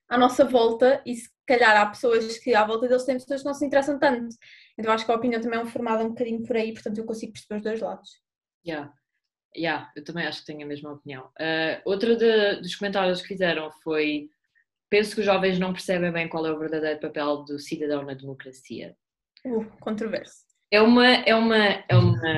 à 0.09 0.17
nossa 0.17 0.45
volta 0.45 1.01
e 1.05 1.15
se 1.15 1.29
calhar 1.45 1.75
há 1.75 1.85
pessoas 1.85 2.37
que 2.39 2.55
à 2.55 2.65
volta 2.65 2.87
deles 2.87 3.03
têm 3.03 3.15
pessoas 3.15 3.41
que 3.41 3.47
não 3.47 3.53
se 3.53 3.65
interessam 3.65 3.99
tanto. 3.99 4.33
Então 4.77 4.91
acho 4.91 5.05
que 5.05 5.11
a 5.11 5.15
opinião 5.15 5.41
também 5.41 5.59
é 5.59 5.65
formada 5.65 6.03
um 6.03 6.09
bocadinho 6.09 6.43
por 6.43 6.55
aí, 6.55 6.73
portanto 6.73 6.97
eu 6.97 7.05
consigo 7.05 7.33
perceber 7.33 7.57
os 7.57 7.63
dois 7.63 7.81
lados. 7.81 8.09
Yeah. 8.65 8.93
Yeah, 9.55 9.91
eu 9.95 10.03
também 10.03 10.25
acho 10.25 10.39
que 10.39 10.47
tenho 10.47 10.63
a 10.63 10.67
mesma 10.67 10.93
opinião. 10.93 11.25
Uh, 11.39 11.79
outra 11.85 12.15
de, 12.15 12.61
dos 12.61 12.75
comentários 12.75 13.21
que 13.21 13.27
fizeram 13.27 13.69
foi: 13.83 14.29
penso 14.93 15.15
que 15.15 15.21
os 15.21 15.25
jovens 15.25 15.57
não 15.57 15.73
percebem 15.73 16.11
bem 16.11 16.29
qual 16.29 16.45
é 16.45 16.51
o 16.51 16.59
verdadeiro 16.59 16.99
papel 16.99 17.43
do 17.45 17.57
cidadão 17.57 18.05
na 18.05 18.13
democracia. 18.13 18.95
Uh, 19.43 19.65
controverso. 19.79 20.43
É 20.69 20.79
uma. 20.79 21.07
É, 21.07 21.33
uma, 21.33 21.57
é, 21.57 21.95
uma 21.95 22.29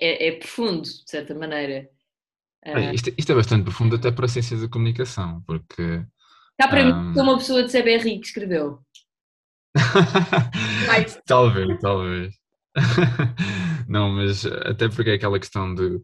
é, 0.00 0.26
é 0.26 0.32
profundo, 0.32 0.82
de 0.82 1.08
certa 1.08 1.32
maneira. 1.32 1.88
Uh, 2.66 2.92
isto, 2.92 3.14
isto, 3.16 3.30
é 3.30 3.34
bastante 3.36 3.62
profundo, 3.62 3.94
até 3.94 4.10
para 4.10 4.24
a 4.24 4.28
ciência 4.28 4.56
da 4.56 4.68
comunicação, 4.68 5.42
porque 5.46 6.04
Cá 6.58 6.66
para 6.66 6.82
um... 6.82 7.04
mim, 7.04 7.14
sou 7.14 7.22
uma 7.22 7.38
pessoa 7.38 7.62
de 7.62 7.70
CBRI 7.70 8.18
que 8.18 8.26
escreveu. 8.26 8.80
talvez, 11.24 11.78
talvez. 11.80 12.34
não, 13.88 14.10
mas 14.10 14.44
até 14.44 14.88
porque 14.88 15.10
é 15.10 15.14
aquela 15.14 15.38
questão 15.38 15.72
de 15.72 16.00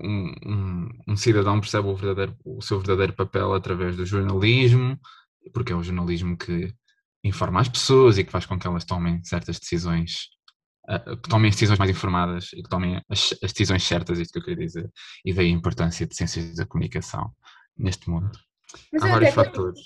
um, 0.00 0.34
um, 0.44 0.88
um, 1.08 1.16
cidadão 1.16 1.60
percebe 1.60 1.88
o, 1.88 1.96
verdadeiro, 1.96 2.36
o 2.44 2.60
seu 2.60 2.78
verdadeiro 2.78 3.14
papel 3.14 3.54
através 3.54 3.96
do 3.96 4.04
jornalismo, 4.04 4.98
porque 5.52 5.72
é 5.72 5.76
o 5.76 5.82
jornalismo 5.82 6.36
que 6.36 6.72
informa 7.22 7.60
as 7.60 7.68
pessoas 7.68 8.18
e 8.18 8.24
que 8.24 8.30
faz 8.30 8.44
com 8.44 8.58
que 8.58 8.66
elas 8.66 8.84
tomem 8.84 9.22
certas 9.24 9.58
decisões, 9.58 10.28
uh, 10.88 11.16
que 11.16 11.28
tomem 11.28 11.48
as 11.48 11.54
decisões 11.54 11.78
mais 11.78 11.90
informadas 11.90 12.52
e 12.52 12.62
que 12.62 12.68
tomem 12.68 13.00
as, 13.08 13.34
as 13.42 13.52
decisões 13.52 13.82
certas, 13.82 14.18
isto 14.18 14.32
que 14.32 14.38
eu 14.40 14.44
queria 14.44 14.66
dizer, 14.66 14.90
e 15.24 15.32
daí 15.32 15.46
a 15.46 15.50
importância 15.50 16.06
de 16.06 16.14
ciências 16.14 16.56
da 16.56 16.66
comunicação 16.66 17.32
neste 17.76 18.10
mundo. 18.10 18.30
Mas 18.92 19.02
há 19.02 19.08
vários 19.08 19.34
fatores. 19.34 19.80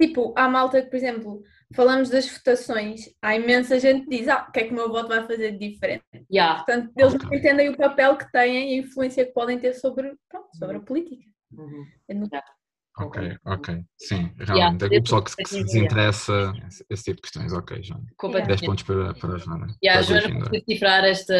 Tipo, 0.00 0.34
há 0.36 0.48
malta 0.48 0.82
que, 0.82 0.90
por 0.90 0.96
exemplo, 0.96 1.42
falamos 1.74 2.10
das 2.10 2.28
votações, 2.28 3.08
há 3.20 3.36
imensa 3.36 3.78
gente 3.78 4.04
que 4.04 4.18
diz, 4.18 4.28
ah, 4.28 4.46
o 4.48 4.52
que 4.52 4.60
é 4.60 4.64
que 4.64 4.72
o 4.72 4.74
meu 4.74 4.90
voto 4.90 5.08
vai 5.08 5.26
fazer 5.26 5.52
de 5.52 5.70
diferente? 5.70 6.04
Yeah. 6.30 6.56
Portanto, 6.56 6.92
eles 6.96 7.14
não 7.14 7.34
entendem 7.34 7.68
o 7.68 7.76
papel 7.76 8.16
que 8.16 8.30
têm 8.30 8.74
e 8.74 8.78
a 8.78 8.82
influência 8.82 9.24
que 9.24 9.32
podem 9.32 9.58
ter 9.58 9.74
sobre, 9.74 10.14
pronto, 10.28 10.48
sobre 10.56 10.76
a 10.76 10.80
política. 10.80 11.24
Uhum. 11.52 11.86
É 12.08 12.14
no... 12.14 12.28
Ok, 12.98 13.38
ok. 13.46 13.84
Sim, 13.96 14.30
realmente. 14.36 14.84
Yeah, 14.84 14.98
o 14.98 15.02
pessoal 15.02 15.24
que, 15.24 15.34
que 15.34 15.48
se 15.48 15.64
desinteressa, 15.64 16.52
esse, 16.68 16.84
esse, 16.90 17.04
tipo 17.04 17.16
de 17.16 17.22
questões, 17.22 17.52
ok, 17.54 17.82
Joana. 17.82 18.04
Yeah. 18.22 18.46
10 18.46 18.60
pontos 18.60 18.84
para, 18.84 19.14
para 19.14 19.34
a 19.34 19.38
Joana. 19.38 19.66
E 19.82 19.86
yeah, 19.86 20.00
a 20.00 20.02
Joana 20.02 20.38
por 20.40 20.50
decifrar 20.50 21.04
este, 21.04 21.32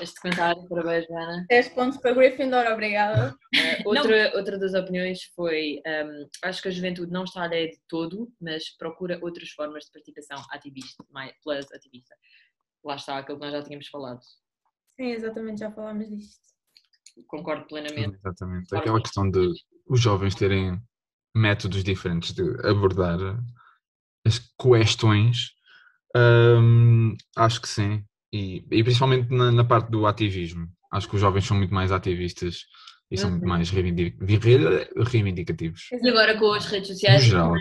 este 0.00 0.20
comentário. 0.20 0.66
Parabéns, 0.66 1.06
Joana. 1.06 1.44
10 1.50 1.68
pontos 1.70 1.98
para 1.98 2.14
Gryffindor, 2.14 2.66
obrigada. 2.66 3.36
Uh, 3.58 3.88
outra, 3.88 4.36
outra 4.36 4.58
das 4.58 4.74
opiniões 4.74 5.22
foi: 5.34 5.80
um, 5.86 6.28
acho 6.44 6.60
que 6.60 6.68
a 6.68 6.70
juventude 6.70 7.10
não 7.10 7.24
está 7.24 7.44
a 7.44 7.46
ideia 7.46 7.70
de 7.70 7.78
todo, 7.88 8.30
mas 8.38 8.76
procura 8.76 9.18
outras 9.22 9.48
formas 9.50 9.84
de 9.84 9.92
participação 9.92 10.44
ativista, 10.50 11.02
mais, 11.10 11.32
plus 11.42 11.64
ativista. 11.72 12.14
Lá 12.84 12.96
está 12.96 13.16
aquilo 13.16 13.38
que 13.38 13.46
nós 13.46 13.54
já 13.54 13.62
tínhamos 13.62 13.88
falado. 13.88 14.20
Sim, 14.96 15.12
exatamente, 15.12 15.60
já 15.60 15.70
falámos 15.70 16.08
disto. 16.10 16.48
Concordo 17.26 17.66
plenamente. 17.66 18.16
Exatamente. 18.16 18.76
Aquela 18.76 19.00
questão 19.00 19.30
de 19.30 19.52
os 19.88 20.00
jovens 20.00 20.34
terem 20.34 20.80
métodos 21.34 21.84
diferentes 21.84 22.32
de 22.32 22.42
abordar 22.66 23.18
as 24.26 24.40
questões, 24.60 25.52
hum, 26.16 27.16
acho 27.36 27.60
que 27.60 27.68
sim. 27.68 28.04
E, 28.32 28.64
e 28.70 28.82
principalmente 28.82 29.32
na, 29.32 29.50
na, 29.50 29.64
parte 29.64 29.90
do 29.90 30.06
ativismo. 30.06 30.68
Acho 30.92 31.08
que 31.08 31.14
os 31.14 31.20
jovens 31.20 31.46
são 31.46 31.56
muito 31.56 31.72
mais 31.72 31.90
ativistas 31.90 32.64
e 33.10 33.16
são 33.16 33.30
muito 33.30 33.44
uhum. 33.44 33.48
mais 33.48 33.70
reivindicativos. 33.70 35.88
E 35.90 36.08
agora 36.08 36.38
com 36.38 36.52
as 36.52 36.66
redes 36.66 36.88
sociais? 36.88 37.22
No 37.22 37.30
geral, 37.30 37.54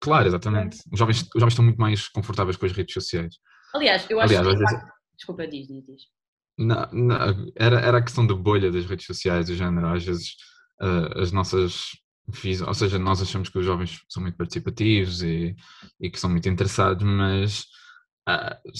claro, 0.00 0.26
exatamente. 0.26 0.78
Os 0.90 0.98
jovens, 0.98 1.22
os 1.22 1.28
jovens 1.34 1.52
estão 1.52 1.64
muito 1.64 1.78
mais 1.78 2.08
confortáveis 2.08 2.56
com 2.56 2.64
as 2.64 2.72
redes 2.72 2.94
sociais. 2.94 3.34
Aliás, 3.74 4.06
eu 4.08 4.18
acho 4.20 4.34
Aliás, 4.34 4.58
que. 4.58 4.64
Vezes... 4.64 4.84
Desculpa, 5.16 5.46
diz, 5.46 5.66
diz, 5.66 5.84
diz. 5.84 6.02
Não, 6.58 6.88
não, 6.92 7.52
era, 7.54 7.80
era 7.80 7.98
a 7.98 8.02
questão 8.02 8.26
da 8.26 8.34
bolha 8.34 8.70
das 8.70 8.86
redes 8.86 9.04
sociais, 9.04 9.46
do 9.46 9.54
género. 9.54 9.88
Às 9.88 10.04
vezes 10.04 10.36
uh, 10.80 11.20
as 11.20 11.32
nossas 11.32 11.90
ou 12.66 12.74
seja, 12.74 12.98
nós 12.98 13.22
achamos 13.22 13.48
que 13.48 13.58
os 13.58 13.64
jovens 13.64 14.02
são 14.08 14.20
muito 14.20 14.36
participativos 14.36 15.22
e, 15.22 15.54
e 16.00 16.10
que 16.10 16.18
são 16.18 16.28
muito 16.28 16.48
interessados, 16.48 17.04
mas 17.04 17.66
uh, 18.28 18.72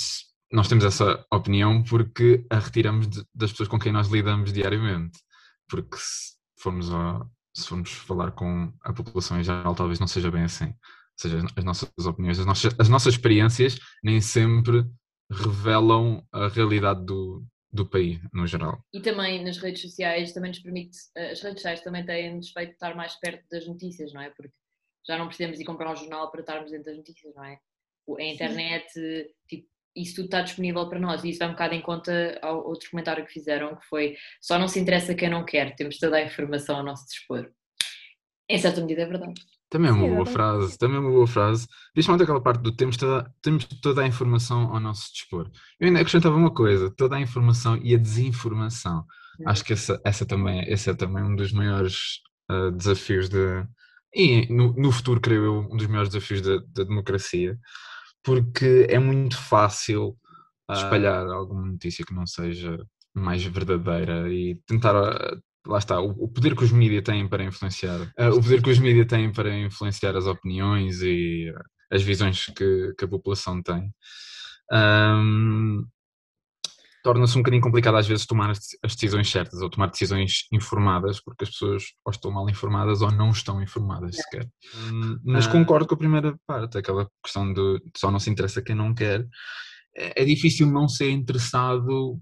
nós 0.53 0.69
temos 0.69 0.85
essa 0.85 1.25
opinião 1.33 1.83
porque 1.83 2.45
a 2.51 2.59
retiramos 2.59 3.09
de, 3.09 3.25
das 3.35 3.53
pessoas 3.53 3.69
com 3.69 3.79
quem 3.79 3.93
nós 3.93 4.09
lidamos 4.09 4.53
diariamente. 4.53 5.21
Porque 5.69 5.97
se 5.97 6.35
formos, 6.59 6.93
a, 6.93 7.25
se 7.55 7.69
formos 7.69 7.93
falar 7.93 8.33
com 8.33 8.73
a 8.83 8.93
população 8.93 9.39
em 9.39 9.45
geral, 9.45 9.75
talvez 9.75 10.01
não 10.01 10.07
seja 10.09 10.31
bem 10.31 10.43
assim. 10.43 10.67
Ou 10.67 11.19
seja, 11.19 11.47
as 11.57 11.65
nossas 11.65 11.91
opiniões, 12.05 12.39
as 12.39 12.47
nossas, 12.47 12.75
as 12.79 12.89
nossas 12.89 13.15
experiências 13.15 13.79
nem 14.03 14.21
sempre 14.21 14.85
revelam 15.31 16.25
a 16.33 16.49
realidade 16.49 17.05
do, 17.05 17.45
do 17.77 17.89
país, 17.89 18.19
no 18.33 18.47
geral. 18.47 18.83
E 18.93 19.01
também 19.01 19.45
nas 19.45 19.59
redes 19.59 19.83
sociais, 19.83 20.33
também 20.33 20.51
nos 20.51 20.59
permite, 20.59 20.99
eh, 21.15 21.31
as 21.31 21.41
redes 21.41 21.61
sociais 21.61 21.81
também 21.83 22.05
têm-nos 22.05 22.51
feito 22.51 22.73
estar 22.73 22.95
mais 22.97 23.15
perto 23.17 23.45
das 23.51 23.67
notícias, 23.67 24.13
não 24.13 24.21
é? 24.21 24.31
Porque 24.31 24.53
já 25.07 25.17
não 25.17 25.27
precisamos 25.27 25.61
ir 25.61 25.65
comprar 25.65 25.93
um 25.93 25.97
jornal 25.97 26.31
para 26.31 26.41
estarmos 26.41 26.71
dentro 26.71 26.87
das 26.87 26.97
notícias, 26.97 27.35
não 27.35 27.45
é? 27.45 27.59
A 28.19 28.23
internet, 28.23 28.89
tipo, 29.49 29.69
isso 29.95 30.17
tudo 30.17 30.27
está 30.27 30.43
disponível 30.43 30.89
para 30.89 31.01
nós 31.01 31.25
e 31.25 31.31
isso 31.31 31.39
vai 31.39 31.49
um 31.49 31.53
bocado 31.53 31.75
em 31.75 31.81
conta 31.81 32.39
ao 32.43 32.67
outro 32.67 32.91
comentário 32.91 33.25
que 33.25 33.33
fizeram, 33.33 33.77
que 33.77 33.87
foi 33.87 34.17
só 34.41 34.59
não 34.59 34.69
se 34.69 34.79
interessa 34.79 35.15
quem 35.15 35.31
não 35.31 35.45
quer, 35.45 35.75
temos 35.75 35.99
toda 35.99 36.17
a 36.17 36.23
informação 36.23 36.77
ao 36.77 36.85
nosso 36.85 37.07
dispor. 37.07 37.51
Em 38.49 38.59
certa 38.59 38.81
medida 38.81 39.03
é 39.03 39.07
verdade. 39.07 39.41
Também 39.69 39.91
é 39.91 39.93
uma 39.93 40.07
boa 40.09 40.27
frase, 40.27 40.79
também 40.79 40.97
é 40.97 41.01
uma 41.01 41.11
boa 41.11 41.27
frase. 41.27 41.67
Principalmente 41.93 42.23
aquela 42.23 42.41
parte 42.41 42.63
do 42.63 42.71
temos 42.75 42.97
toda, 42.97 43.33
temos 43.43 43.65
toda 43.83 44.03
a 44.03 44.07
informação 44.07 44.73
ao 44.73 44.79
nosso 44.79 45.13
dispor. 45.13 45.51
Eu 45.81 45.89
ainda 45.89 46.01
acrescentava 46.01 46.37
uma 46.37 46.53
coisa, 46.55 46.91
toda 46.91 47.17
a 47.17 47.21
informação 47.21 47.77
e 47.83 47.95
a 47.95 47.99
desinformação. 47.99 49.05
Uhum. 49.41 49.49
Acho 49.49 49.65
que 49.65 49.73
essa, 49.73 50.01
essa 50.05 50.25
também, 50.25 50.63
esse 50.71 50.89
é 50.89 50.95
também 50.95 51.25
um 51.25 51.35
dos 51.35 51.53
maiores 51.53 52.21
uh, 52.51 52.71
desafios 52.71 53.29
de. 53.29 53.67
E 54.15 54.47
no, 54.53 54.73
no, 54.73 54.93
futuro, 54.93 55.21
creio 55.21 55.45
eu, 55.45 55.69
um 55.71 55.77
dos 55.77 55.87
maiores 55.89 56.11
desafios 56.11 56.41
da, 56.41 56.59
da 56.69 56.85
democracia, 56.85 57.59
porque 58.23 58.87
é 58.89 58.99
muito 59.01 59.37
fácil 59.37 60.17
uh, 60.71 60.73
espalhar 60.73 61.27
alguma 61.27 61.67
notícia 61.67 62.05
que 62.05 62.15
não 62.15 62.27
seja 62.27 62.79
mais 63.13 63.43
verdadeira 63.45 64.33
e 64.33 64.55
tentar 64.67 64.95
uh, 64.95 65.43
lá 65.67 65.79
está, 65.79 66.01
o, 66.01 66.29
poder 66.29 66.57
que 66.57 66.65
os 66.65 66.73
mídias 66.73 67.03
têm 67.03 67.29
para 67.29 67.45
influenciar, 67.45 68.01
uh, 68.01 68.31
o 68.31 68.43
poder 68.43 68.63
que 68.63 68.71
os 68.71 68.79
mídias 68.79 69.07
têm 69.07 69.33
para 69.33 69.57
influenciar 69.59 70.17
as 70.17 70.27
opiniões 70.27 71.03
e 71.03 71.53
as 71.91 72.03
visões 72.03 72.47
que, 72.47 72.95
que 72.97 73.05
a 73.05 73.09
população 73.09 73.63
tem. 73.63 73.93
Um, 74.73 75.87
torna-se 77.07 77.37
um 77.39 77.41
bocadinho 77.41 77.63
complicado 77.63 77.97
às 77.97 78.07
vezes 78.09 78.27
tomar 78.27 78.51
as 78.51 78.95
decisões 78.95 79.31
certas 79.31 79.61
ou 79.61 79.71
tomar 79.71 79.87
decisões 79.89 80.49
informadas, 80.53 81.21
porque 81.21 81.45
as 81.45 81.51
pessoas 81.51 81.85
ou 82.05 82.11
estão 82.11 82.33
mal 82.33 82.49
informadas 82.51 83.01
ou 83.01 83.13
não 83.13 83.31
estão 83.31 83.63
informadas 83.63 84.17
sequer. 84.17 84.49
Um, 84.91 85.21
mas 85.25 85.47
concordo 85.47 85.87
com 85.87 85.95
a 85.95 85.99
primeira 85.99 86.37
parte, 86.47 86.79
aquela 86.79 87.09
questão 87.23 87.53
de 87.53 87.81
só 87.97 88.11
não 88.11 88.19
se 88.19 88.29
interessa 88.29 88.61
quem 88.61 88.75
não 88.75 88.93
quer. 88.93 89.25
É, 89.97 90.23
é 90.23 90.25
difícil 90.25 90.67
não 90.67 90.89
ser 90.89 91.11
interessado 91.11 92.21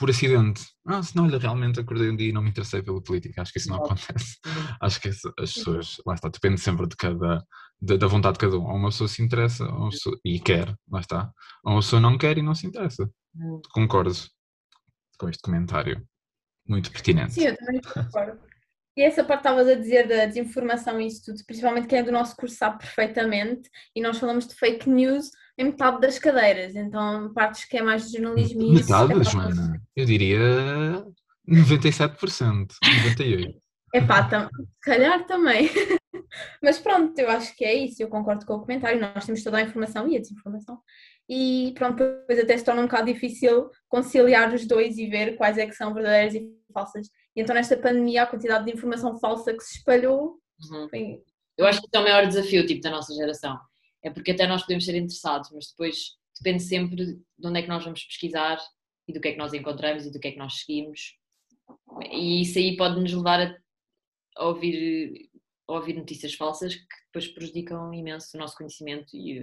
por 0.00 0.08
acidente. 0.08 0.62
Ah, 0.86 1.02
se 1.02 1.14
não, 1.14 1.24
olha, 1.24 1.38
realmente 1.38 1.78
acordei 1.78 2.08
um 2.08 2.16
dia 2.16 2.30
e 2.30 2.32
não 2.32 2.40
me 2.40 2.48
interessei 2.48 2.82
pela 2.82 3.02
política. 3.02 3.42
Acho 3.42 3.52
que 3.52 3.58
isso 3.58 3.68
não 3.68 3.76
acontece. 3.76 4.38
Acho 4.80 4.98
que 4.98 5.08
as 5.08 5.20
pessoas, 5.36 6.00
lá 6.06 6.14
está, 6.14 6.30
depende 6.30 6.58
sempre 6.58 6.88
de 6.88 6.96
cada, 6.96 7.46
de, 7.78 7.98
da 7.98 8.06
vontade 8.06 8.34
de 8.34 8.40
cada 8.40 8.58
um. 8.58 8.64
Ou 8.64 8.76
uma 8.76 8.88
pessoa 8.88 9.06
se 9.06 9.22
interessa 9.22 9.70
pessoa, 9.90 10.18
e 10.24 10.40
quer, 10.40 10.74
lá 10.90 11.00
está. 11.00 11.30
Ou 11.62 11.74
uma 11.74 11.80
pessoa 11.80 12.00
não 12.00 12.16
quer 12.16 12.38
e 12.38 12.42
não 12.42 12.54
se 12.54 12.66
interessa. 12.66 13.10
Concordo 13.74 14.14
com 15.18 15.28
este 15.28 15.42
comentário. 15.42 16.02
Muito 16.66 16.90
pertinente. 16.90 17.34
Sim, 17.34 17.48
eu 17.48 17.56
também 17.58 17.80
concordo. 17.82 18.40
E 18.96 19.02
essa 19.02 19.22
parte 19.22 19.40
estavas 19.40 19.68
a 19.68 19.74
dizer 19.74 20.08
da 20.08 20.24
desinformação 20.24 21.00
e 21.00 21.06
isso 21.06 21.26
tudo, 21.26 21.44
principalmente 21.46 21.86
quem 21.86 21.98
é 21.98 22.02
do 22.02 22.10
nosso 22.10 22.34
curso 22.36 22.56
sabe 22.56 22.78
perfeitamente, 22.78 23.68
e 23.94 24.00
nós 24.00 24.18
falamos 24.18 24.46
de 24.48 24.54
fake 24.54 24.88
news 24.88 25.30
em 25.60 25.64
metade 25.64 26.00
das 26.00 26.18
cadeiras, 26.18 26.74
então 26.74 27.30
partes 27.34 27.66
que 27.66 27.76
é 27.76 27.82
mais 27.82 28.06
de 28.06 28.16
jornalismo 28.16 28.62
e 28.62 28.72
Metade, 28.76 29.12
é 29.12 29.24
Joana? 29.24 29.82
Eu 29.94 30.06
diria 30.06 30.38
97%, 31.46 32.68
98%. 32.82 33.54
É 33.92 34.00
pá, 34.00 34.22
tam, 34.22 34.48
se 34.48 34.80
calhar 34.80 35.26
também. 35.26 35.68
Mas 36.62 36.78
pronto, 36.78 37.18
eu 37.18 37.28
acho 37.28 37.54
que 37.54 37.64
é 37.64 37.74
isso, 37.74 38.02
eu 38.02 38.08
concordo 38.08 38.46
com 38.46 38.54
o 38.54 38.60
comentário, 38.60 39.00
nós 39.00 39.26
temos 39.26 39.42
toda 39.42 39.58
a 39.58 39.62
informação 39.62 40.08
e 40.08 40.16
a 40.16 40.20
desinformação. 40.20 40.80
E 41.28 41.74
pronto, 41.76 41.98
depois 41.98 42.38
até 42.38 42.56
se 42.56 42.64
torna 42.64 42.80
um 42.80 42.86
bocado 42.86 43.12
difícil 43.12 43.68
conciliar 43.86 44.54
os 44.54 44.66
dois 44.66 44.96
e 44.96 45.08
ver 45.08 45.36
quais 45.36 45.58
é 45.58 45.66
que 45.66 45.74
são 45.74 45.92
verdadeiras 45.92 46.34
e 46.34 46.50
falsas. 46.72 47.08
E 47.36 47.42
então 47.42 47.54
nesta 47.54 47.76
pandemia 47.76 48.22
a 48.22 48.26
quantidade 48.26 48.64
de 48.64 48.72
informação 48.72 49.18
falsa 49.18 49.52
que 49.52 49.62
se 49.62 49.76
espalhou. 49.76 50.38
Uhum. 50.70 50.88
Foi... 50.88 51.18
Eu 51.58 51.66
acho 51.66 51.82
que 51.82 51.88
é 51.92 51.98
o 51.98 52.02
maior 52.02 52.26
desafio 52.26 52.64
tipo, 52.64 52.80
da 52.80 52.90
nossa 52.90 53.12
geração 53.12 53.58
é 54.02 54.10
porque 54.10 54.32
até 54.32 54.46
nós 54.46 54.62
podemos 54.62 54.84
ser 54.84 54.96
interessados, 54.96 55.50
mas 55.52 55.68
depois 55.70 56.16
depende 56.40 56.62
sempre 56.62 57.06
de 57.06 57.46
onde 57.46 57.58
é 57.58 57.62
que 57.62 57.68
nós 57.68 57.84
vamos 57.84 58.02
pesquisar 58.04 58.58
e 59.06 59.12
do 59.12 59.20
que 59.20 59.28
é 59.28 59.32
que 59.32 59.38
nós 59.38 59.52
encontramos 59.52 60.06
e 60.06 60.12
do 60.12 60.18
que 60.18 60.28
é 60.28 60.32
que 60.32 60.38
nós 60.38 60.60
seguimos. 60.60 61.16
E 62.10 62.42
isso 62.42 62.58
aí 62.58 62.76
pode 62.76 63.00
nos 63.00 63.12
levar 63.12 63.56
a 64.36 64.46
ouvir, 64.46 65.30
a 65.68 65.72
ouvir 65.74 65.94
notícias 65.94 66.34
falsas 66.34 66.74
que 66.74 66.86
depois 67.06 67.28
prejudicam 67.28 67.92
imenso 67.92 68.36
o 68.36 68.40
nosso 68.40 68.56
conhecimento 68.56 69.14
e, 69.14 69.38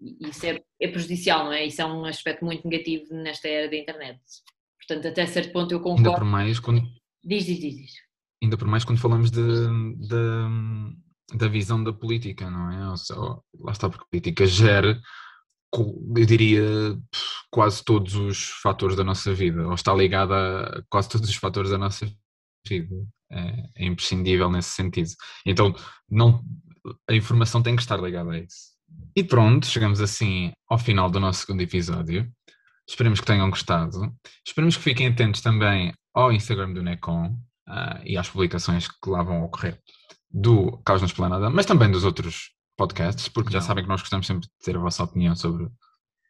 e 0.00 0.28
isso 0.28 0.46
é, 0.46 0.62
é, 0.80 0.88
prejudicial, 0.88 1.44
não 1.44 1.52
é? 1.52 1.66
Isso 1.66 1.82
é 1.82 1.86
um 1.86 2.04
aspecto 2.04 2.44
muito 2.44 2.66
negativo 2.68 3.12
nesta 3.14 3.48
era 3.48 3.68
da 3.68 3.76
internet. 3.76 4.20
Portanto, 4.78 5.08
até 5.08 5.26
certo 5.26 5.52
ponto 5.52 5.72
eu 5.72 5.80
concordo. 5.80 6.08
Ainda 6.08 6.18
por 6.18 6.24
mais 6.24 6.60
quando... 6.60 6.82
Diz, 7.22 7.44
diz, 7.44 7.60
diz, 7.60 7.76
diz. 7.76 7.92
Ainda 8.42 8.56
por 8.56 8.66
mais 8.66 8.84
quando 8.84 9.00
falamos 9.00 9.30
de, 9.30 9.42
de 9.98 10.16
da 11.34 11.48
visão 11.48 11.82
da 11.82 11.92
política, 11.92 12.50
não 12.50 12.70
é? 12.70 12.88
Ou 12.90 12.96
seja, 12.96 13.20
lá 13.60 13.72
está, 13.72 13.88
porque 13.88 14.04
a 14.04 14.08
política 14.08 14.46
gera, 14.46 15.00
eu 15.72 16.26
diria, 16.26 16.62
quase 17.50 17.84
todos 17.84 18.14
os 18.14 18.50
fatores 18.62 18.96
da 18.96 19.04
nossa 19.04 19.32
vida, 19.32 19.66
ou 19.66 19.74
está 19.74 19.94
ligada 19.94 20.34
a 20.34 20.82
quase 20.88 21.08
todos 21.08 21.28
os 21.28 21.36
fatores 21.36 21.70
da 21.70 21.78
nossa 21.78 22.10
vida. 22.66 22.94
É, 23.32 23.84
é 23.84 23.86
imprescindível 23.86 24.50
nesse 24.50 24.70
sentido. 24.70 25.10
Então, 25.46 25.74
não, 26.10 26.42
a 27.08 27.14
informação 27.14 27.62
tem 27.62 27.76
que 27.76 27.82
estar 27.82 27.96
ligada 28.00 28.32
a 28.32 28.38
isso. 28.38 28.70
E 29.14 29.22
pronto, 29.22 29.66
chegamos 29.66 30.00
assim 30.00 30.52
ao 30.68 30.78
final 30.78 31.08
do 31.08 31.20
nosso 31.20 31.40
segundo 31.40 31.60
episódio. 31.60 32.28
Esperemos 32.88 33.20
que 33.20 33.26
tenham 33.26 33.48
gostado. 33.48 34.12
Esperemos 34.44 34.76
que 34.76 34.82
fiquem 34.82 35.06
atentos 35.06 35.40
também 35.40 35.92
ao 36.12 36.32
Instagram 36.32 36.72
do 36.72 36.82
Necon 36.82 37.28
uh, 37.68 38.02
e 38.04 38.16
às 38.16 38.28
publicações 38.28 38.88
que 38.88 39.08
lá 39.08 39.22
vão 39.22 39.44
ocorrer 39.44 39.80
do 40.30 40.78
Caos 40.84 41.00
na 41.00 41.06
Esplanada, 41.06 41.50
mas 41.50 41.66
também 41.66 41.90
dos 41.90 42.04
outros 42.04 42.50
podcasts, 42.76 43.28
porque 43.28 43.52
já 43.52 43.60
sabem 43.60 43.84
que 43.84 43.90
nós 43.90 44.00
gostamos 44.00 44.26
sempre 44.26 44.46
de 44.46 44.52
ter 44.64 44.76
a 44.76 44.80
vossa 44.80 45.02
opinião 45.02 45.34
sobre 45.34 45.68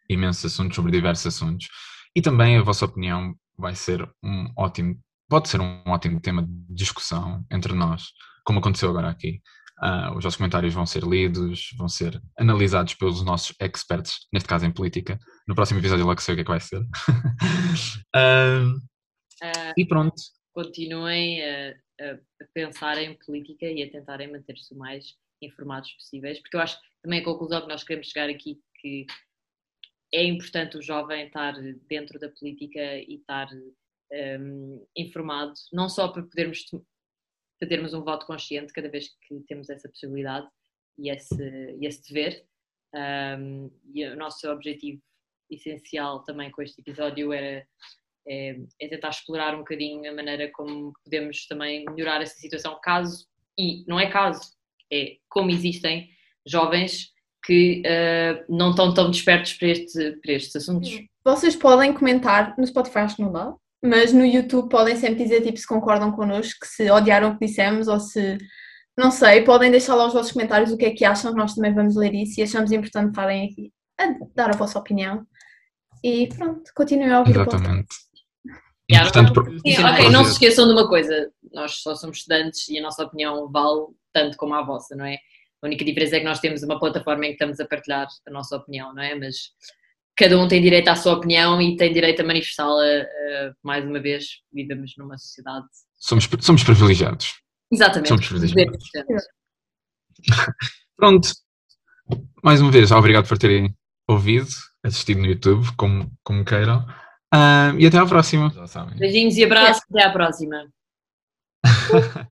imensos 0.09 0.53
assuntos, 0.53 0.75
sobre 0.75 0.91
diversos 0.91 1.27
assuntos. 1.27 1.69
E 2.15 2.21
também 2.21 2.57
a 2.57 2.63
vossa 2.63 2.85
opinião 2.85 3.35
vai 3.57 3.75
ser 3.75 4.03
um 4.23 4.51
ótimo, 4.57 4.99
pode 5.29 5.49
ser 5.49 5.61
um 5.61 5.83
ótimo 5.87 6.21
tema 6.21 6.43
de 6.43 6.75
discussão 6.75 7.45
entre 7.51 7.73
nós, 7.73 8.09
como 8.45 8.59
aconteceu 8.59 8.91
agora 8.91 9.09
aqui. 9.09 9.41
Uh, 9.83 10.11
os 10.17 10.25
vossos 10.25 10.37
comentários 10.37 10.75
vão 10.75 10.85
ser 10.85 11.05
lidos, 11.05 11.71
vão 11.79 11.89
ser 11.89 12.21
analisados 12.39 12.95
pelos 12.95 13.23
nossos 13.23 13.55
experts, 13.61 14.27
neste 14.33 14.49
caso 14.49 14.67
em 14.67 14.71
política. 14.71 15.19
No 15.49 15.55
próximo 15.55 15.79
episódio 15.79 16.05
logo 16.05 16.21
sei 16.21 16.35
o 16.35 16.37
que 16.37 16.41
é 16.43 16.45
que 16.45 16.51
vai 16.51 16.61
ser. 16.61 16.81
uh, 16.81 18.77
uh, 18.77 19.73
e 19.77 19.87
pronto. 19.87 20.21
Continuem 20.53 21.43
a 21.43 21.75
a, 22.01 22.15
a 22.43 22.47
pensar 22.55 22.99
em 22.99 23.15
política 23.15 23.67
e 23.67 23.83
a 23.83 23.91
tentarem 23.91 24.33
manter-se 24.33 24.73
o 24.73 24.79
mais 24.79 25.17
informados 25.43 25.93
possíveis, 25.93 26.41
porque 26.41 26.57
eu 26.57 26.61
acho 26.61 26.79
também 27.03 27.21
a 27.21 27.25
conclusão 27.25 27.63
que 27.63 27.69
nós 27.69 27.85
queremos 27.85 28.09
chegar 28.09 28.29
aqui 28.29 28.61
que 28.77 29.07
é 30.13 30.25
importante 30.25 30.77
o 30.77 30.83
jovem 30.83 31.27
estar 31.27 31.55
dentro 31.87 32.19
da 32.19 32.29
política 32.29 32.97
e 32.97 33.17
estar 33.17 33.49
um, 34.13 34.87
informado, 34.97 35.53
não 35.73 35.89
só 35.89 36.09
para 36.09 36.23
podermos 36.23 36.65
para 37.59 37.95
um 37.95 38.03
voto 38.03 38.27
consciente 38.27 38.73
cada 38.73 38.89
vez 38.89 39.09
que 39.27 39.41
temos 39.47 39.69
essa 39.69 39.89
possibilidade 39.89 40.49
e 40.99 41.11
esse, 41.11 41.77
esse 41.81 42.13
dever. 42.13 42.45
Um, 42.93 43.71
e 43.95 44.05
o 44.07 44.17
nosso 44.17 44.51
objetivo 44.51 45.01
essencial 45.49 46.25
também 46.25 46.51
com 46.51 46.63
este 46.63 46.81
episódio 46.81 47.33
era 47.33 47.67
é, 48.27 48.57
é, 48.81 48.89
tentar 48.89 49.11
explorar 49.11 49.55
um 49.55 49.59
bocadinho 49.59 50.11
a 50.11 50.15
maneira 50.15 50.51
como 50.53 50.93
podemos 51.05 51.47
também 51.47 51.85
melhorar 51.87 52.23
essa 52.23 52.35
situação, 52.35 52.79
caso, 52.83 53.27
e 53.59 53.85
não 53.87 53.99
é 53.99 54.11
caso, 54.11 54.41
é 54.93 55.17
como 55.29 55.51
existem 55.51 56.09
jovens 56.47 57.11
que 57.45 57.83
uh, 57.87 58.45
não 58.49 58.71
estão 58.71 58.93
tão 58.93 59.11
despertos 59.11 59.55
para, 59.55 59.69
este, 59.69 60.13
para 60.23 60.33
estes 60.33 60.57
assuntos. 60.57 60.91
Vocês 61.25 61.57
podem 61.57 61.93
comentar, 61.93 62.55
no 62.59 62.67
Spotify 62.67 63.01
acho 63.01 63.17
que 63.17 63.23
não 63.23 63.33
dá, 63.33 63.55
mas 63.83 64.13
no 64.13 64.25
YouTube 64.25 64.69
podem 64.69 64.97
sempre 64.97 65.23
dizer 65.23 65.43
tipo, 65.43 65.59
se 65.59 65.67
concordam 65.67 66.13
connosco, 66.13 66.67
se 66.67 66.91
odiaram 66.91 67.31
o 67.31 67.39
que 67.39 67.47
dissemos 67.47 67.89
ou 67.89 67.99
se 67.99 68.39
não 68.97 69.11
sei, 69.11 69.43
podem 69.43 69.71
deixar 69.71 69.95
lá 69.95 70.07
os 70.07 70.13
vossos 70.13 70.33
comentários 70.33 70.71
o 70.71 70.77
que 70.77 70.85
é 70.85 70.91
que 70.91 71.05
acham, 71.05 71.33
nós 71.33 71.55
também 71.55 71.73
vamos 71.73 71.97
ler 71.97 72.15
isso 72.15 72.39
e 72.39 72.43
achamos 72.43 72.71
importante 72.71 73.09
estarem 73.09 73.49
aqui 73.49 73.73
a 73.99 74.15
dar 74.35 74.51
a 74.51 74.57
vossa 74.57 74.79
opinião. 74.79 75.27
E 76.03 76.29
pronto, 76.29 76.71
continuem 76.75 77.11
a 77.11 77.21
ouvir 77.21 77.33
Exatamente. 77.33 77.89
O 78.91 78.97
Importante 78.97 79.33
Sim, 79.61 79.85
ok, 79.85 80.09
não 80.11 80.25
se 80.25 80.33
esqueçam 80.33 80.67
de 80.67 80.73
uma 80.73 80.89
coisa, 80.89 81.31
nós 81.53 81.83
só 81.83 81.95
somos 81.95 82.19
estudantes 82.19 82.69
e 82.69 82.79
a 82.79 82.83
nossa 82.83 83.05
opinião 83.05 83.51
vale 83.51 83.87
tanto 84.13 84.37
como 84.37 84.55
a 84.55 84.63
vossa, 84.63 84.97
não 84.97 85.05
é? 85.05 85.19
A 85.63 85.67
única 85.67 85.85
diferença 85.85 86.17
é 86.17 86.21
que 86.21 86.25
nós 86.25 86.41
temos 86.41 86.63
uma 86.63 86.79
plataforma 86.79 87.27
em 87.27 87.29
que 87.29 87.35
estamos 87.35 87.61
a 87.61 87.67
partilhar 87.67 88.07
a 88.27 88.31
nossa 88.31 88.57
opinião, 88.57 88.95
não 88.95 89.03
é? 89.03 89.15
Mas 89.15 89.51
cada 90.17 90.39
um 90.39 90.49
tem 90.49 90.63
direito 90.63 90.89
à 90.89 90.97
sua 90.97 91.15
opinião 91.15 91.61
e 91.61 91.77
tem 91.77 91.93
direito 91.93 92.21
a 92.21 92.25
manifestá-la 92.25 92.83
uh, 92.83 93.55
mais 93.63 93.85
uma 93.85 94.01
vez. 94.01 94.41
Vivemos 94.53 94.95
numa 94.97 95.19
sociedade. 95.19 95.67
Somos, 95.99 96.29
somos 96.41 96.65
privilegiados. 96.65 97.35
Exatamente. 97.71 98.09
Somos 98.09 98.27
privilegiados. 98.27 98.85
Pronto. 100.97 101.29
Mais 102.43 102.61
uma 102.61 102.71
vez, 102.71 102.91
obrigado 102.91 103.29
por 103.29 103.39
terem 103.39 103.75
ouvido, 104.09 104.49
assistido 104.83 105.21
no 105.21 105.27
YouTube, 105.27 105.67
como, 105.77 106.11
como 106.25 106.45
queiram. 106.45 106.85
Uh, 107.33 107.79
e 107.79 107.87
até 107.87 107.99
à 107.99 108.07
próxima. 108.07 108.53
Beijinhos 108.97 109.37
e 109.37 109.45
abraços. 109.45 109.83
Até 109.91 110.05
à 110.05 110.11
próxima. 110.11 110.67